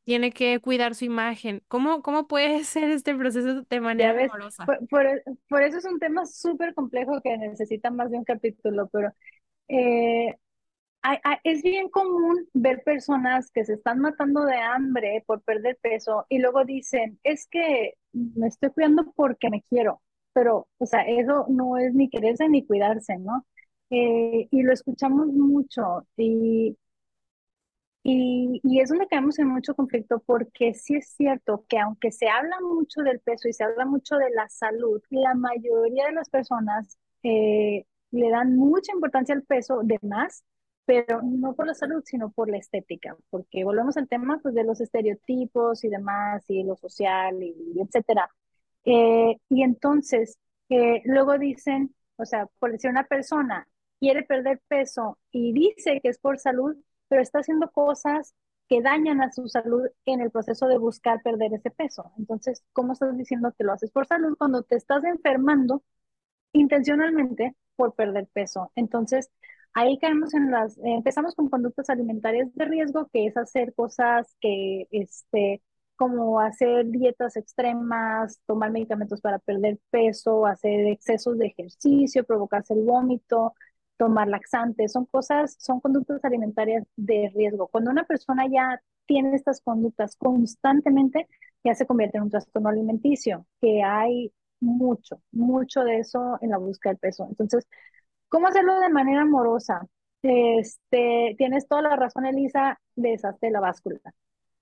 tiene 0.03 0.31
que 0.31 0.59
cuidar 0.59 0.95
su 0.95 1.05
imagen. 1.05 1.63
¿Cómo, 1.67 2.01
cómo 2.03 2.27
puede 2.27 2.63
ser 2.65 2.89
este 2.91 3.15
proceso 3.15 3.63
de 3.69 3.79
manera 3.81 4.11
ves, 4.13 4.31
amorosa? 4.31 4.65
por, 4.65 4.87
por, 4.87 5.05
e- 5.05 5.23
por 5.49 5.63
eso 5.63 5.77
es 5.77 5.85
un 5.85 5.99
tema 5.99 6.25
súper 6.25 6.73
complejo 6.73 7.21
que 7.21 7.37
necesita 7.37 7.91
más 7.91 8.11
de 8.11 8.17
un 8.17 8.23
capítulo, 8.23 8.87
pero 8.91 9.11
eh, 9.69 10.35
hay- 11.03 11.19
hay- 11.23 11.37
es 11.45 11.63
bien 11.63 11.89
común 11.89 12.47
ver 12.53 12.83
personas 12.83 13.51
que 13.51 13.65
se 13.65 13.75
están 13.75 13.99
matando 14.01 14.45
de 14.45 14.57
hambre 14.57 15.23
por 15.27 15.41
perder 15.43 15.77
peso 15.81 16.25
y 16.29 16.39
luego 16.39 16.65
dicen, 16.65 17.19
es 17.23 17.47
que 17.47 17.95
me 18.13 18.47
estoy 18.47 18.71
cuidando 18.71 19.11
porque 19.15 19.49
me 19.49 19.63
quiero, 19.69 20.01
pero, 20.33 20.67
o 20.79 20.87
sea, 20.87 21.01
eso 21.03 21.45
no 21.49 21.77
es 21.77 21.93
ni 21.95 22.09
quererse 22.09 22.49
ni 22.49 22.65
cuidarse, 22.65 23.17
¿no? 23.19 23.45
Eh, 23.89 24.47
y 24.51 24.63
lo 24.63 24.73
escuchamos 24.73 25.27
mucho 25.27 26.07
y 26.17 26.77
Y, 28.03 28.59
y 28.63 28.79
es 28.79 28.89
donde 28.89 29.07
caemos 29.07 29.37
en 29.39 29.47
mucho 29.47 29.75
conflicto 29.75 30.19
porque 30.25 30.73
sí 30.73 30.95
es 30.95 31.09
cierto 31.09 31.65
que 31.67 31.77
aunque 31.77 32.11
se 32.11 32.29
habla 32.29 32.57
mucho 32.61 33.01
del 33.01 33.19
peso 33.19 33.47
y 33.47 33.53
se 33.53 33.63
habla 33.63 33.85
mucho 33.85 34.15
de 34.17 34.31
la 34.31 34.49
salud, 34.49 35.01
la 35.11 35.35
mayoría 35.35 36.07
de 36.07 36.13
las 36.13 36.29
personas 36.29 36.97
eh, 37.23 37.85
le 38.11 38.29
dan 38.29 38.55
mucha 38.55 38.91
importancia 38.93 39.35
al 39.35 39.43
peso 39.43 39.81
de 39.83 39.99
más, 40.01 40.43
pero 40.85 41.21
no 41.21 41.53
por 41.55 41.67
la 41.67 41.75
salud, 41.75 42.01
sino 42.05 42.31
por 42.31 42.49
la 42.49 42.57
estética, 42.57 43.15
porque 43.29 43.63
volvemos 43.63 43.97
al 43.97 44.07
tema 44.09 44.39
pues, 44.41 44.55
de 44.55 44.63
los 44.63 44.81
estereotipos 44.81 45.83
y 45.83 45.89
demás, 45.89 46.43
y 46.49 46.63
lo 46.63 46.75
social, 46.75 47.41
y, 47.43 47.55
y 47.75 47.81
etcétera. 47.81 48.29
Eh, 48.83 49.37
y 49.49 49.63
entonces, 49.63 50.37
eh, 50.69 51.01
luego 51.05 51.37
dicen, 51.37 51.95
o 52.17 52.25
sea, 52.25 52.47
por 52.59 52.77
si 52.79 52.87
una 52.87 53.05
persona 53.05 53.67
quiere 53.99 54.23
perder 54.23 54.59
peso 54.67 55.19
y 55.31 55.53
dice 55.53 55.99
que 56.01 56.09
es 56.09 56.19
por 56.19 56.39
salud, 56.39 56.75
pero 57.11 57.21
está 57.21 57.39
haciendo 57.39 57.69
cosas 57.71 58.33
que 58.69 58.81
dañan 58.81 59.21
a 59.21 59.33
su 59.33 59.49
salud 59.49 59.83
en 60.05 60.21
el 60.21 60.31
proceso 60.31 60.67
de 60.67 60.77
buscar 60.77 61.21
perder 61.21 61.53
ese 61.53 61.71
peso. 61.71 62.13
Entonces, 62.17 62.63
¿cómo 62.71 62.93
estás 62.93 63.17
diciendo 63.17 63.53
que 63.57 63.65
lo 63.65 63.73
haces 63.73 63.91
por 63.91 64.07
salud 64.07 64.37
cuando 64.37 64.63
te 64.63 64.77
estás 64.77 65.03
enfermando 65.03 65.83
intencionalmente 66.53 67.55
por 67.75 67.95
perder 67.95 68.27
peso? 68.33 68.71
Entonces, 68.75 69.29
ahí 69.73 69.99
caemos 69.99 70.33
en 70.33 70.51
las, 70.51 70.77
eh, 70.77 70.83
empezamos 70.85 71.35
con 71.35 71.49
conductas 71.49 71.89
alimentarias 71.89 72.53
de 72.55 72.65
riesgo, 72.65 73.09
que 73.11 73.25
es 73.27 73.35
hacer 73.35 73.73
cosas 73.73 74.37
que, 74.39 74.87
este, 74.91 75.61
como 75.97 76.39
hacer 76.39 76.87
dietas 76.87 77.35
extremas, 77.35 78.39
tomar 78.45 78.71
medicamentos 78.71 79.19
para 79.21 79.39
perder 79.39 79.79
peso, 79.89 80.45
hacer 80.45 80.87
excesos 80.87 81.37
de 81.37 81.47
ejercicio, 81.47 82.23
provocarse 82.23 82.73
el 82.73 82.83
vómito, 82.85 83.53
tomar 84.01 84.27
laxantes, 84.27 84.93
son 84.93 85.05
cosas, 85.05 85.55
son 85.59 85.79
conductas 85.79 86.25
alimentarias 86.25 86.87
de 86.95 87.31
riesgo. 87.35 87.67
Cuando 87.67 87.91
una 87.91 88.03
persona 88.03 88.47
ya 88.51 88.81
tiene 89.05 89.35
estas 89.35 89.61
conductas 89.61 90.15
constantemente, 90.15 91.27
ya 91.63 91.75
se 91.75 91.85
convierte 91.85 92.17
en 92.17 92.23
un 92.23 92.31
trastorno 92.31 92.69
alimenticio, 92.69 93.45
que 93.61 93.83
hay 93.83 94.33
mucho, 94.59 95.21
mucho 95.31 95.83
de 95.83 95.99
eso 95.99 96.39
en 96.41 96.49
la 96.49 96.57
búsqueda 96.57 96.93
del 96.93 96.99
peso. 96.99 97.27
Entonces, 97.29 97.67
¿cómo 98.27 98.47
hacerlo 98.47 98.79
de 98.79 98.89
manera 98.89 99.21
amorosa? 99.21 99.87
Este, 100.23 101.35
tienes 101.37 101.67
toda 101.67 101.83
la 101.83 101.95
razón, 101.95 102.25
Elisa, 102.25 102.79
deshazte 102.95 103.51
la 103.51 103.59
báscula. 103.59 103.99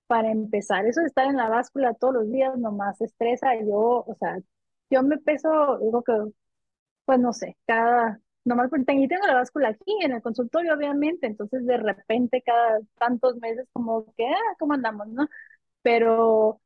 Para 0.06 0.30
empezar, 0.30 0.84
eso 0.86 1.00
de 1.00 1.06
estar 1.06 1.26
en 1.26 1.36
la 1.38 1.48
báscula 1.48 1.94
todos 1.94 2.12
los 2.14 2.30
días 2.30 2.58
nomás 2.58 3.00
estresa. 3.00 3.54
Yo, 3.56 4.04
o 4.06 4.16
sea, 4.20 4.38
yo 4.90 5.02
me 5.02 5.16
peso, 5.18 5.78
digo 5.78 6.02
que 6.02 6.12
pues 7.06 7.20
no 7.20 7.32
sé, 7.32 7.56
cada, 7.66 8.20
nomás 8.44 8.70
porque 8.70 8.84
tengo, 8.84 9.26
la 9.26 9.34
báscula 9.34 9.68
aquí 9.68 9.96
en 10.02 10.12
el 10.12 10.22
consultorio, 10.22 10.74
obviamente, 10.74 11.26
entonces 11.26 11.66
de 11.66 11.76
repente 11.76 12.42
cada 12.42 12.80
tantos 12.98 13.36
meses 13.36 13.66
como 13.72 14.12
que, 14.16 14.26
ah, 14.26 14.56
¿cómo 14.58 14.74
andamos, 14.74 15.08
no? 15.08 15.28
Pero 15.82 16.60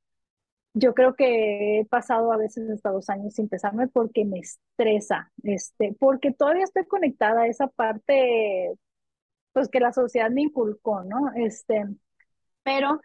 yo 0.74 0.94
creo 0.94 1.14
que 1.16 1.80
he 1.80 1.86
pasado 1.86 2.32
a 2.32 2.36
veces 2.36 2.70
hasta 2.70 2.90
dos 2.90 3.08
años 3.10 3.34
sin 3.34 3.48
pesarme 3.48 3.88
porque 3.88 4.24
me 4.24 4.40
estresa, 4.40 5.32
este, 5.44 5.96
porque 6.00 6.32
todavía 6.32 6.64
estoy 6.64 6.86
conectada 6.86 7.42
a 7.42 7.46
esa 7.48 7.68
parte, 7.68 8.74
pues 9.52 9.68
que 9.68 9.80
la 9.80 9.92
sociedad 9.92 10.30
me 10.30 10.42
inculcó, 10.42 11.04
¿no? 11.04 11.32
Este, 11.36 11.84
pero 12.64 13.00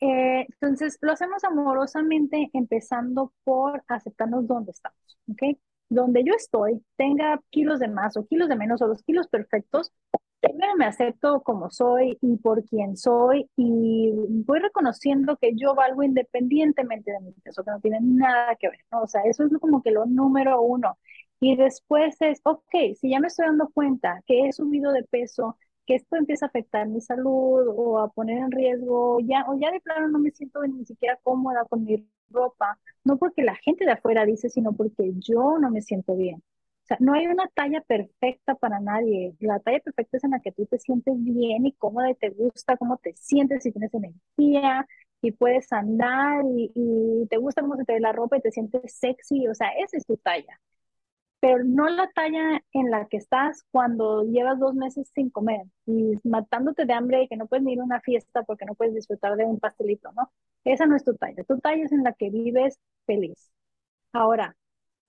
eh, 0.00 0.46
entonces, 0.50 0.98
lo 1.00 1.12
hacemos 1.12 1.44
amorosamente, 1.44 2.50
empezando 2.52 3.32
por 3.44 3.82
aceptarnos 3.88 4.46
donde 4.46 4.72
estamos, 4.72 5.18
¿ok? 5.30 5.58
Donde 5.88 6.24
yo 6.24 6.34
estoy, 6.34 6.82
tenga 6.96 7.40
kilos 7.50 7.78
de 7.80 7.88
más 7.88 8.16
o 8.16 8.26
kilos 8.26 8.48
de 8.48 8.56
menos 8.56 8.82
o 8.82 8.86
los 8.88 9.02
kilos 9.02 9.28
perfectos, 9.28 9.92
primero 10.40 10.74
me 10.76 10.86
acepto 10.86 11.42
como 11.42 11.70
soy 11.70 12.18
y 12.20 12.36
por 12.36 12.64
quien 12.64 12.96
soy 12.96 13.48
y 13.56 14.10
voy 14.46 14.58
reconociendo 14.60 15.36
que 15.36 15.52
yo 15.54 15.74
valgo 15.74 16.02
independientemente 16.02 17.12
de 17.12 17.20
mi 17.20 17.32
peso, 17.32 17.64
que 17.64 17.70
no 17.70 17.80
tiene 17.80 17.98
nada 18.02 18.54
que 18.56 18.68
ver, 18.68 18.80
¿no? 18.92 19.02
O 19.02 19.06
sea, 19.06 19.22
eso 19.22 19.44
es 19.44 19.52
como 19.58 19.82
que 19.82 19.90
lo 19.90 20.04
número 20.06 20.60
uno. 20.62 20.98
Y 21.40 21.56
después 21.56 22.16
es, 22.20 22.40
ok, 22.44 22.70
si 23.00 23.10
ya 23.10 23.20
me 23.20 23.28
estoy 23.28 23.46
dando 23.46 23.68
cuenta 23.72 24.22
que 24.26 24.46
he 24.48 24.52
subido 24.52 24.92
de 24.92 25.02
peso, 25.04 25.58
que 25.86 25.96
esto 25.96 26.16
empieza 26.16 26.46
a 26.46 26.48
afectar 26.48 26.86
mi 26.88 27.00
salud 27.00 27.66
o 27.76 27.98
a 27.98 28.08
poner 28.08 28.38
en 28.38 28.50
riesgo, 28.50 29.18
ya, 29.20 29.44
o 29.48 29.58
ya 29.58 29.70
de 29.70 29.80
plano 29.80 30.08
no 30.08 30.18
me 30.18 30.30
siento 30.30 30.62
ni 30.66 30.84
siquiera 30.86 31.18
cómoda 31.22 31.64
con 31.68 31.84
mi 31.84 32.06
ropa, 32.30 32.78
no 33.04 33.16
porque 33.18 33.42
la 33.42 33.54
gente 33.56 33.84
de 33.84 33.92
afuera 33.92 34.24
dice, 34.26 34.48
sino 34.50 34.72
porque 34.72 35.12
yo 35.18 35.58
no 35.58 35.70
me 35.70 35.82
siento 35.82 36.16
bien. 36.16 36.42
O 36.84 36.86
sea, 36.86 36.98
no 37.00 37.14
hay 37.14 37.26
una 37.26 37.48
talla 37.54 37.80
perfecta 37.80 38.54
para 38.56 38.78
nadie. 38.80 39.34
La 39.40 39.58
talla 39.60 39.80
perfecta 39.80 40.18
es 40.18 40.24
en 40.24 40.32
la 40.32 40.40
que 40.40 40.52
tú 40.52 40.66
te 40.66 40.78
sientes 40.78 41.14
bien 41.16 41.64
y 41.66 41.72
cómoda 41.72 42.10
y 42.10 42.14
te 42.14 42.30
gusta 42.30 42.76
cómo 42.76 42.98
te 42.98 43.14
sientes 43.16 43.64
y 43.64 43.72
tienes 43.72 43.94
energía 43.94 44.86
y 45.22 45.32
puedes 45.32 45.72
andar 45.72 46.44
y, 46.46 47.26
te 47.30 47.38
gusta 47.38 47.62
cómo 47.62 47.76
se 47.76 47.84
te 47.84 47.94
ve 47.94 48.00
la 48.00 48.12
ropa 48.12 48.36
y 48.36 48.42
te 48.42 48.50
sientes 48.52 48.94
sexy. 48.98 49.48
O 49.48 49.54
sea, 49.54 49.68
esa 49.78 49.96
es 49.96 50.06
tu 50.06 50.16
talla 50.18 50.60
pero 51.44 51.62
no 51.62 51.86
la 51.90 52.10
talla 52.14 52.64
en 52.72 52.90
la 52.90 53.06
que 53.06 53.18
estás 53.18 53.64
cuando 53.70 54.22
llevas 54.24 54.58
dos 54.58 54.74
meses 54.74 55.10
sin 55.14 55.28
comer 55.28 55.66
y 55.84 56.14
matándote 56.24 56.86
de 56.86 56.94
hambre 56.94 57.22
y 57.22 57.28
que 57.28 57.36
no 57.36 57.46
puedes 57.46 57.66
ir 57.66 57.80
a 57.80 57.84
una 57.84 58.00
fiesta 58.00 58.44
porque 58.44 58.64
no 58.64 58.74
puedes 58.74 58.94
disfrutar 58.94 59.36
de 59.36 59.44
un 59.44 59.60
pastelito, 59.60 60.10
¿no? 60.12 60.32
Esa 60.64 60.86
no 60.86 60.96
es 60.96 61.04
tu 61.04 61.14
talla. 61.14 61.44
Tu 61.44 61.58
talla 61.60 61.84
es 61.84 61.92
en 61.92 62.04
la 62.04 62.12
que 62.14 62.30
vives 62.30 62.78
feliz. 63.06 63.50
Ahora, 64.12 64.56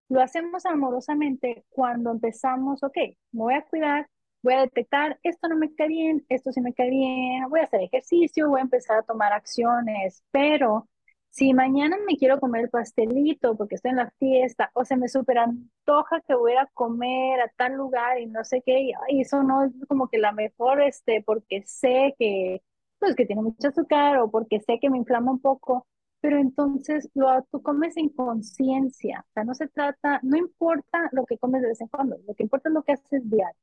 lo 0.10 0.22
hacemos 0.22 0.66
amorosamente 0.66 1.66
cuando 1.70 2.12
empezamos, 2.12 2.84
ok, 2.84 2.98
me 3.32 3.44
voy 3.44 3.54
a 3.56 3.64
cuidar, 3.64 4.10
voy 4.44 4.54
a 4.54 4.62
detectar, 4.62 5.20
esto 5.24 5.48
no 5.48 5.58
me 5.58 5.74
cae 5.74 5.88
bien, 5.88 6.26
esto 6.30 6.52
sí 6.52 6.62
me 6.62 6.74
cae 6.74 6.90
bien, 6.90 7.50
voy 7.50 7.62
a 7.62 7.64
hacer 7.64 7.82
ejercicio, 7.82 8.50
voy 8.50 8.60
a 8.60 8.64
empezar 8.64 9.00
a 9.00 9.04
tomar 9.04 9.34
acciones, 9.34 10.24
pero 10.32 10.88
si 11.30 11.54
mañana 11.54 11.98
me 12.08 12.18
quiero 12.18 12.40
comer 12.40 12.64
el 12.66 12.70
pastelito 12.70 13.58
porque 13.58 13.76
estoy 13.76 13.92
en 13.92 13.98
la 13.98 14.12
fiesta 14.20 14.70
o 14.74 14.86
se 14.86 14.96
me 14.98 15.10
super 15.10 15.40
antoja 15.40 16.22
que 16.22 16.36
voy 16.36 16.54
a 16.54 16.68
comer 16.74 17.42
a 17.42 17.52
tal 17.58 17.74
lugar 17.74 18.20
y 18.20 18.28
no 18.28 18.44
sé 18.44 18.62
qué, 18.66 18.92
y 19.10 19.22
eso 19.22 19.44
no 19.44 19.64
es 19.66 19.72
como 19.88 20.08
que 20.10 20.18
la 20.20 20.32
mejor, 20.32 20.82
este, 20.82 21.22
porque 21.24 21.64
sé 21.66 22.16
que, 22.20 22.62
pues 23.06 23.16
que 23.16 23.26
tiene 23.26 23.42
mucho 23.44 23.68
azúcar 23.70 24.20
o 24.20 24.30
porque 24.32 24.60
sé 24.62 24.80
que 24.82 24.90
me 24.90 24.98
inflama 24.98 25.32
un 25.32 25.40
poco 25.40 25.86
pero 26.26 26.40
entonces 26.40 27.08
lo, 27.14 27.28
tú 27.52 27.62
comes 27.62 27.96
en 27.98 28.10
conciencia, 28.10 29.24
o 29.30 29.32
sea, 29.34 29.44
no 29.44 29.54
se 29.54 29.68
trata, 29.68 30.20
no 30.24 30.38
importa 30.38 31.08
lo 31.12 31.24
que 31.26 31.38
comes 31.38 31.62
de 31.62 31.68
vez 31.68 31.82
en 31.82 31.88
cuando, 31.88 32.18
lo 32.26 32.34
que 32.34 32.42
importa 32.42 32.70
es 32.70 32.74
lo 32.74 32.82
que 32.82 32.94
haces 32.94 33.30
diario. 33.30 33.60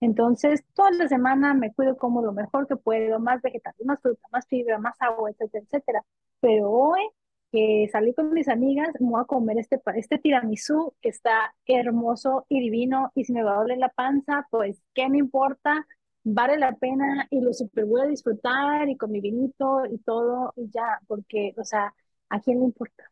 Entonces, 0.00 0.64
toda 0.74 0.90
la 0.92 1.08
semana 1.08 1.54
me 1.54 1.72
cuido 1.72 1.96
como 1.96 2.22
lo 2.22 2.32
mejor 2.32 2.66
que 2.66 2.76
puedo, 2.76 3.20
más 3.20 3.40
vegetales, 3.42 3.86
más 3.86 4.00
fruta, 4.00 4.22
más 4.32 4.46
fibra, 4.48 4.78
más 4.78 4.96
agua, 5.00 5.30
etcétera, 5.30 5.64
etcétera. 5.64 6.04
Pero 6.40 6.70
hoy 6.70 7.00
que 7.52 7.88
salí 7.92 8.14
con 8.14 8.32
mis 8.32 8.48
amigas, 8.48 8.88
me 9.00 9.10
voy 9.10 9.20
a 9.22 9.24
comer 9.24 9.58
este, 9.58 9.80
este 9.96 10.18
tiramisú 10.18 10.94
que 11.00 11.10
está 11.10 11.54
hermoso 11.66 12.46
y 12.48 12.60
divino, 12.60 13.12
y 13.14 13.24
si 13.24 13.32
me 13.32 13.42
va 13.44 13.54
a 13.54 13.58
doler 13.58 13.78
la 13.78 13.88
panza, 13.90 14.46
pues, 14.50 14.82
¿qué 14.94 15.08
me 15.08 15.18
importa? 15.18 15.86
Vale 16.22 16.58
la 16.58 16.72
pena 16.76 17.26
y 17.30 17.40
lo 17.40 17.52
super 17.54 17.86
voy 17.86 18.02
a 18.02 18.06
disfrutar 18.06 18.88
y 18.88 18.96
con 18.96 19.10
mi 19.10 19.20
vinito 19.20 19.82
y 19.90 19.98
todo, 19.98 20.52
y 20.56 20.68
ya, 20.70 21.00
porque, 21.06 21.54
o 21.56 21.64
sea, 21.64 21.94
¿a 22.28 22.40
quién 22.40 22.58
le 22.60 22.64
importa? 22.66 23.04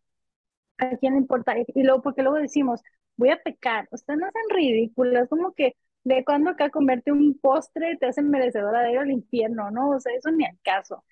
¿A 0.78 0.96
quién 0.98 1.14
le 1.14 1.20
importa? 1.20 1.54
Y 1.58 1.82
luego, 1.84 2.02
porque 2.02 2.22
luego 2.22 2.38
decimos, 2.38 2.82
voy 3.16 3.30
a 3.30 3.42
pecar, 3.42 3.88
o 3.92 3.96
sea, 3.98 4.16
no 4.16 4.28
sean 4.32 4.44
ridículas, 4.50 5.28
como 5.28 5.54
que 5.54 5.76
de 6.04 6.24
cuando 6.24 6.50
acá 6.50 6.70
comerte 6.70 7.12
un 7.12 7.38
postre 7.38 7.96
te 7.98 8.06
hacen 8.06 8.30
merecedora 8.30 8.82
de 8.82 8.92
ir 8.92 8.98
al 8.98 9.10
infierno, 9.12 9.70
¿no? 9.70 9.90
O 9.90 10.00
sea, 10.00 10.14
eso 10.14 10.30
ni 10.32 10.44
al 10.46 10.58
caso. 10.62 10.96
O 10.96 11.04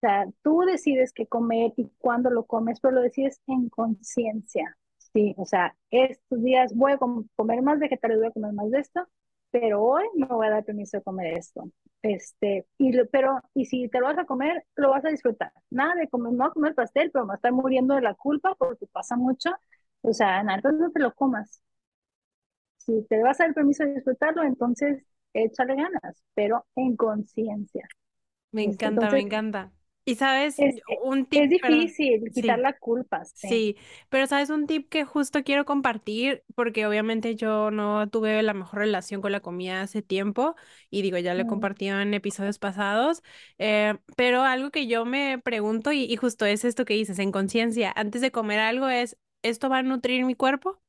sea, 0.00 0.26
tú 0.42 0.60
decides 0.62 1.12
qué 1.12 1.26
comer 1.26 1.72
y 1.76 1.90
cuándo 1.98 2.30
lo 2.30 2.46
comes, 2.46 2.80
pero 2.80 2.94
lo 2.96 3.02
decides 3.02 3.40
en 3.48 3.68
conciencia, 3.68 4.76
sí, 5.12 5.34
o 5.38 5.44
sea, 5.46 5.76
estos 5.90 6.42
días 6.44 6.74
voy 6.74 6.92
a 6.92 6.98
com- 6.98 7.28
comer 7.36 7.62
más 7.62 7.78
vegetales, 7.80 8.18
voy 8.18 8.28
a 8.28 8.30
comer 8.32 8.52
más 8.52 8.70
de 8.70 8.80
esto, 8.80 9.08
pero 9.50 9.82
hoy 9.82 10.04
me 10.16 10.26
voy 10.26 10.46
a 10.46 10.50
dar 10.50 10.64
permiso 10.64 10.98
de 10.98 11.02
comer 11.02 11.34
esto. 11.38 11.70
Este, 12.02 12.66
y 12.78 12.92
lo- 12.92 13.06
pero, 13.08 13.40
y 13.54 13.66
si 13.66 13.88
te 13.88 13.98
lo 14.00 14.06
vas 14.06 14.18
a 14.18 14.24
comer, 14.26 14.64
lo 14.76 14.90
vas 14.90 15.04
a 15.04 15.08
disfrutar. 15.10 15.52
Nada 15.70 15.94
de 15.96 16.08
comer, 16.08 16.32
no 16.34 16.52
comer 16.52 16.74
pastel, 16.74 17.10
pero 17.12 17.26
me 17.26 17.34
estar 17.34 17.52
muriendo 17.52 17.94
de 17.94 18.02
la 18.02 18.14
culpa 18.14 18.54
porque 18.56 18.86
pasa 18.86 19.16
mucho. 19.16 19.50
O 20.02 20.12
sea, 20.12 20.42
nada, 20.42 20.56
entonces 20.56 20.80
no 20.80 20.90
te 20.92 21.00
lo 21.00 21.14
comas. 21.14 21.62
Si 22.78 23.04
te 23.08 23.22
vas 23.22 23.40
a 23.40 23.44
dar 23.44 23.54
permiso 23.54 23.84
de 23.84 23.94
disfrutarlo, 23.94 24.42
entonces 24.42 25.04
échale 25.32 25.76
ganas, 25.76 26.22
pero 26.34 26.66
en 26.76 26.96
conciencia. 26.96 27.86
Me 28.52 28.62
Este, 28.62 28.90
encanta, 28.92 29.10
me 29.10 29.20
encanta. 29.22 29.72
Y 30.08 30.16
sabes, 30.16 30.62
es, 30.62 30.76
un 31.04 31.26
es 31.32 31.48
tip, 31.48 31.58
perdón. 31.60 31.92
difícil 31.92 32.30
quitar 32.32 32.58
Sí. 32.58 32.60
la 32.60 32.78
culpa, 32.78 33.24
sí. 33.24 33.48
Sí, 33.48 33.76
pero 34.10 34.26
sabes 34.26 34.50
un 34.50 34.66
tip 34.66 34.88
que 34.90 35.04
justo 35.04 35.44
quiero 35.44 35.64
compartir, 35.66 36.44
porque 36.56 36.86
obviamente 36.86 37.36
yo 37.36 37.70
no 37.70 38.08
tuve 38.10 38.42
la 38.42 38.54
mejor 38.54 38.80
relación 38.80 39.20
con 39.22 39.32
la 39.32 39.40
comida 39.40 39.82
hace 39.82 40.02
tiempo, 40.02 40.56
y 40.90 41.02
digo, 41.02 41.18
ya 41.18 41.34
lo 41.34 41.42
he 41.42 41.46
compartido 41.46 42.00
en 42.00 42.14
episodios 42.14 42.58
pasados, 42.58 43.22
eh, 43.58 43.98
pero 44.16 44.42
algo 44.44 44.70
que 44.70 44.86
yo 44.88 45.04
me 45.06 45.38
pregunto, 45.40 45.92
y, 45.92 46.04
y 46.04 46.16
justo 46.16 46.46
es 46.46 46.64
esto 46.64 46.84
que 46.84 46.94
dices, 46.94 47.18
en 47.20 47.32
conciencia, 47.32 47.92
antes 47.96 48.22
de 48.22 48.32
comer 48.32 48.60
algo 48.60 48.88
es, 48.88 49.18
¿esto 49.42 49.68
va 49.70 49.78
a 49.78 49.82
nutrir 49.84 50.24
mi 50.24 50.34
cuerpo? 50.34 50.80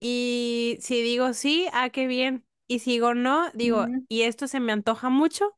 Y 0.00 0.78
si 0.82 1.02
digo 1.02 1.34
sí, 1.34 1.68
ah, 1.74 1.90
qué 1.90 2.06
bien. 2.08 2.46
Y 2.68 2.80
si 2.80 2.92
digo 2.92 3.14
no, 3.14 3.50
digo. 3.54 3.88
¿y 4.08 4.22
esto 4.22 4.48
se 4.48 4.60
me 4.60 4.72
antoja 4.72 5.10
mucho? 5.10 5.57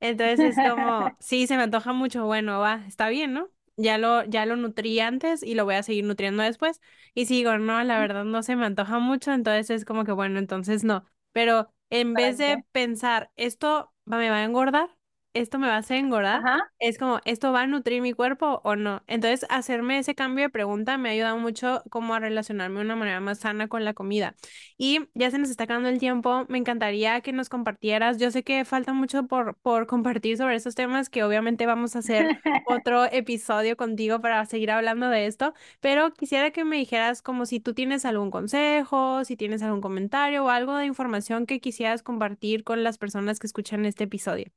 Entonces 0.00 0.40
es 0.40 0.60
como, 0.60 1.14
sí, 1.20 1.46
se 1.46 1.56
me 1.56 1.64
antoja 1.64 1.92
mucho, 1.92 2.24
bueno, 2.26 2.58
va, 2.60 2.84
está 2.88 3.08
bien, 3.08 3.32
¿no? 3.34 3.50
Ya 3.76 3.98
lo, 3.98 4.24
ya 4.24 4.46
lo 4.46 4.56
nutrí 4.56 5.00
antes 5.00 5.42
y 5.42 5.54
lo 5.54 5.64
voy 5.64 5.74
a 5.76 5.82
seguir 5.82 6.04
nutriendo 6.04 6.42
después. 6.42 6.80
Y 7.14 7.26
si 7.26 7.34
digo, 7.36 7.56
no, 7.58 7.82
la 7.84 7.98
verdad 7.98 8.24
no 8.24 8.42
se 8.42 8.56
me 8.56 8.66
antoja 8.66 8.98
mucho, 8.98 9.32
entonces 9.32 9.70
es 9.70 9.84
como 9.84 10.04
que, 10.04 10.12
bueno, 10.12 10.38
entonces 10.38 10.84
no. 10.84 11.04
Pero 11.32 11.72
en 11.90 12.14
vez 12.14 12.38
de 12.38 12.58
pensar, 12.72 13.30
esto 13.36 13.92
me 14.04 14.30
va 14.30 14.36
a 14.38 14.44
engordar, 14.44 14.90
esto 15.32 15.58
me 15.58 15.68
va 15.68 15.74
a 15.76 15.78
hacer 15.78 15.98
engordar, 15.98 16.40
Ajá. 16.44 16.72
es 16.78 16.98
como, 16.98 17.20
¿esto 17.24 17.52
va 17.52 17.62
a 17.62 17.66
nutrir 17.66 18.02
mi 18.02 18.12
cuerpo 18.12 18.60
o 18.64 18.76
no? 18.76 19.02
Entonces, 19.06 19.46
hacerme 19.48 19.98
ese 19.98 20.14
cambio 20.14 20.44
de 20.44 20.50
pregunta 20.50 20.98
me 20.98 21.08
ha 21.08 21.12
ayudado 21.12 21.38
mucho 21.38 21.82
como 21.90 22.14
a 22.14 22.20
relacionarme 22.20 22.80
de 22.80 22.84
una 22.84 22.96
manera 22.96 23.20
más 23.20 23.40
sana 23.40 23.68
con 23.68 23.84
la 23.84 23.94
comida. 23.94 24.34
Y 24.76 25.00
ya 25.14 25.30
se 25.30 25.38
nos 25.38 25.50
está 25.50 25.64
acabando 25.64 25.88
el 25.88 25.98
tiempo, 25.98 26.46
me 26.48 26.58
encantaría 26.58 27.20
que 27.20 27.32
nos 27.32 27.48
compartieras. 27.48 28.18
Yo 28.18 28.30
sé 28.30 28.42
que 28.42 28.64
falta 28.64 28.92
mucho 28.92 29.26
por, 29.26 29.56
por 29.58 29.86
compartir 29.86 30.36
sobre 30.36 30.56
estos 30.56 30.74
temas, 30.74 31.08
que 31.10 31.22
obviamente 31.22 31.66
vamos 31.66 31.96
a 31.96 32.00
hacer 32.00 32.40
otro 32.66 33.04
episodio 33.12 33.76
contigo 33.76 34.20
para 34.20 34.44
seguir 34.46 34.70
hablando 34.70 35.08
de 35.08 35.26
esto, 35.26 35.54
pero 35.80 36.12
quisiera 36.12 36.50
que 36.50 36.64
me 36.64 36.76
dijeras 36.76 37.22
como 37.22 37.46
si 37.46 37.60
tú 37.60 37.74
tienes 37.74 38.04
algún 38.04 38.30
consejo, 38.30 39.24
si 39.24 39.36
tienes 39.36 39.62
algún 39.62 39.80
comentario 39.80 40.44
o 40.44 40.48
algo 40.48 40.76
de 40.76 40.86
información 40.86 41.46
que 41.46 41.60
quisieras 41.60 42.02
compartir 42.02 42.64
con 42.64 42.82
las 42.84 42.98
personas 42.98 43.38
que 43.38 43.46
escuchan 43.46 43.86
este 43.86 44.04
episodio. 44.04 44.50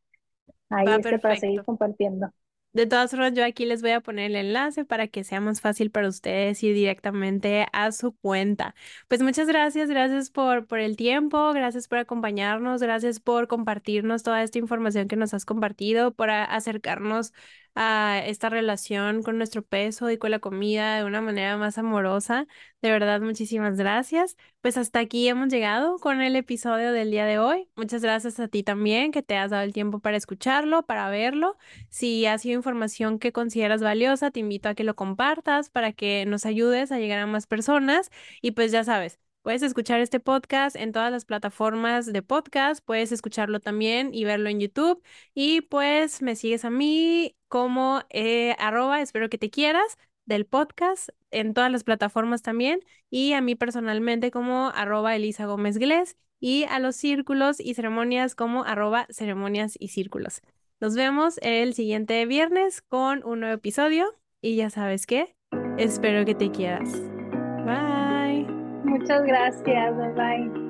Ahí 0.70 0.86
Va 0.86 0.96
este 0.96 1.20
para 1.20 1.36
seguir 1.36 1.64
compartiendo. 1.64 2.32
De 2.72 2.86
todas 2.86 3.10
formas, 3.10 3.34
yo 3.34 3.44
aquí 3.44 3.66
les 3.66 3.82
voy 3.82 3.92
a 3.92 4.00
poner 4.02 4.30
el 4.30 4.36
enlace 4.36 4.86
para 4.86 5.08
que 5.08 5.24
sea 5.24 5.42
más 5.42 5.60
fácil 5.60 5.90
para 5.90 6.08
ustedes 6.08 6.62
ir 6.62 6.76
directamente 6.76 7.66
a 7.74 7.92
su 7.92 8.14
cuenta. 8.16 8.76
Pues 9.08 9.24
muchas 9.24 9.48
gracias, 9.48 9.90
gracias 9.90 10.30
por, 10.30 10.68
por 10.68 10.80
el 10.80 10.96
tiempo, 10.96 11.52
gracias 11.54 11.88
por 11.88 11.98
acompañarnos, 11.98 12.82
gracias 12.82 13.20
por 13.20 13.48
compartirnos 13.48 14.22
toda 14.22 14.44
esta 14.44 14.60
información 14.60 15.08
que 15.08 15.16
nos 15.16 15.34
has 15.34 15.46
compartido, 15.46 16.14
por 16.14 16.30
acercarnos 16.30 17.34
a 17.82 18.22
esta 18.26 18.50
relación 18.50 19.24
con 19.24 19.38
nuestro 19.38 19.62
peso 19.64 20.12
y 20.12 20.18
con 20.18 20.32
la 20.32 20.40
comida 20.40 20.98
de 20.98 21.06
una 21.06 21.22
manera 21.22 21.56
más 21.56 21.78
amorosa. 21.78 22.46
De 22.82 22.92
verdad, 22.92 23.22
muchísimas 23.22 23.78
gracias. 23.78 24.36
Pues 24.60 24.76
hasta 24.76 25.00
aquí 25.00 25.30
hemos 25.30 25.48
llegado 25.48 25.98
con 26.00 26.20
el 26.22 26.36
episodio 26.36 26.92
del 26.92 27.10
día 27.10 27.26
de 27.26 27.40
hoy. 27.40 27.70
Muchas 27.78 28.02
gracias 28.02 28.38
a 28.42 28.50
ti 28.50 28.64
también 28.64 29.14
que 29.14 29.24
te 29.24 29.38
has 29.38 29.52
dado 29.52 29.64
el 29.64 29.72
tiempo 29.72 30.00
para 30.02 30.18
escucharlo, 30.18 30.86
para 30.86 31.10
verlo. 31.10 31.58
Si 31.90 32.26
ha 32.26 32.38
sido 32.38 32.56
información 32.58 33.18
que 33.18 33.32
consideras 33.32 33.82
valiosa, 33.82 34.30
te 34.32 34.42
invito 34.42 34.68
a 34.68 34.76
que 34.76 34.84
lo 34.84 34.96
compartas 34.98 35.70
para 35.70 35.94
que 35.94 36.26
nos 36.26 36.46
ayudes 36.46 36.92
a 36.92 37.00
llegar 37.00 37.20
a 37.20 37.28
más 37.28 37.48
personas. 37.48 38.10
Y 38.42 38.52
pues 38.52 38.74
ya 38.74 38.84
sabes, 38.84 39.20
puedes 39.42 39.62
escuchar 39.62 40.02
este 40.02 40.20
podcast 40.20 40.76
en 40.76 40.92
todas 40.92 41.12
las 41.14 41.24
plataformas 41.26 42.06
de 42.12 42.22
podcast, 42.24 42.84
puedes 42.84 43.14
escucharlo 43.14 43.62
también 43.62 44.14
y 44.14 44.26
verlo 44.26 44.50
en 44.50 44.60
YouTube. 44.60 45.02
Y 45.34 45.62
pues 45.62 46.22
me 46.22 46.36
sigues 46.36 46.66
a 46.66 46.70
mí 46.70 47.36
como 47.50 48.02
eh, 48.10 48.56
arroba, 48.60 49.02
espero 49.02 49.30
que 49.30 49.38
te 49.38 49.50
quieras, 49.50 49.98
del 50.26 50.46
podcast 50.46 51.10
en 51.32 51.54
todas 51.54 51.72
las 51.72 51.84
plataformas 51.84 52.42
también. 52.42 52.80
Y 53.10 53.34
a 53.34 53.42
mí 53.42 53.56
personalmente 53.56 54.32
como 54.32 54.72
arroba 54.74 55.16
Elisa 55.16 55.46
Gómez 55.46 55.78
Glés 55.78 56.16
y 56.40 56.64
a 56.70 56.80
los 56.80 56.96
círculos 56.96 57.60
y 57.60 57.74
ceremonias 57.74 58.36
como 58.36 58.64
arroba 58.64 59.08
ceremonias 59.10 59.76
y 59.78 59.90
círculos. 59.90 60.42
Nos 60.80 60.96
vemos 60.96 61.40
el 61.42 61.74
siguiente 61.74 62.26
viernes 62.26 62.82
con 62.82 63.24
un 63.26 63.42
nuevo 63.42 63.56
episodio 63.56 64.16
y 64.42 64.56
ya 64.56 64.70
sabes 64.70 65.06
qué, 65.06 65.36
espero 65.78 66.24
que 66.24 66.36
te 66.36 66.52
quieras. 66.52 66.90
Bye. 67.66 68.48
Muchas 68.86 69.24
gracias. 69.24 69.98
Bye 69.98 70.14
bye. 70.14 70.69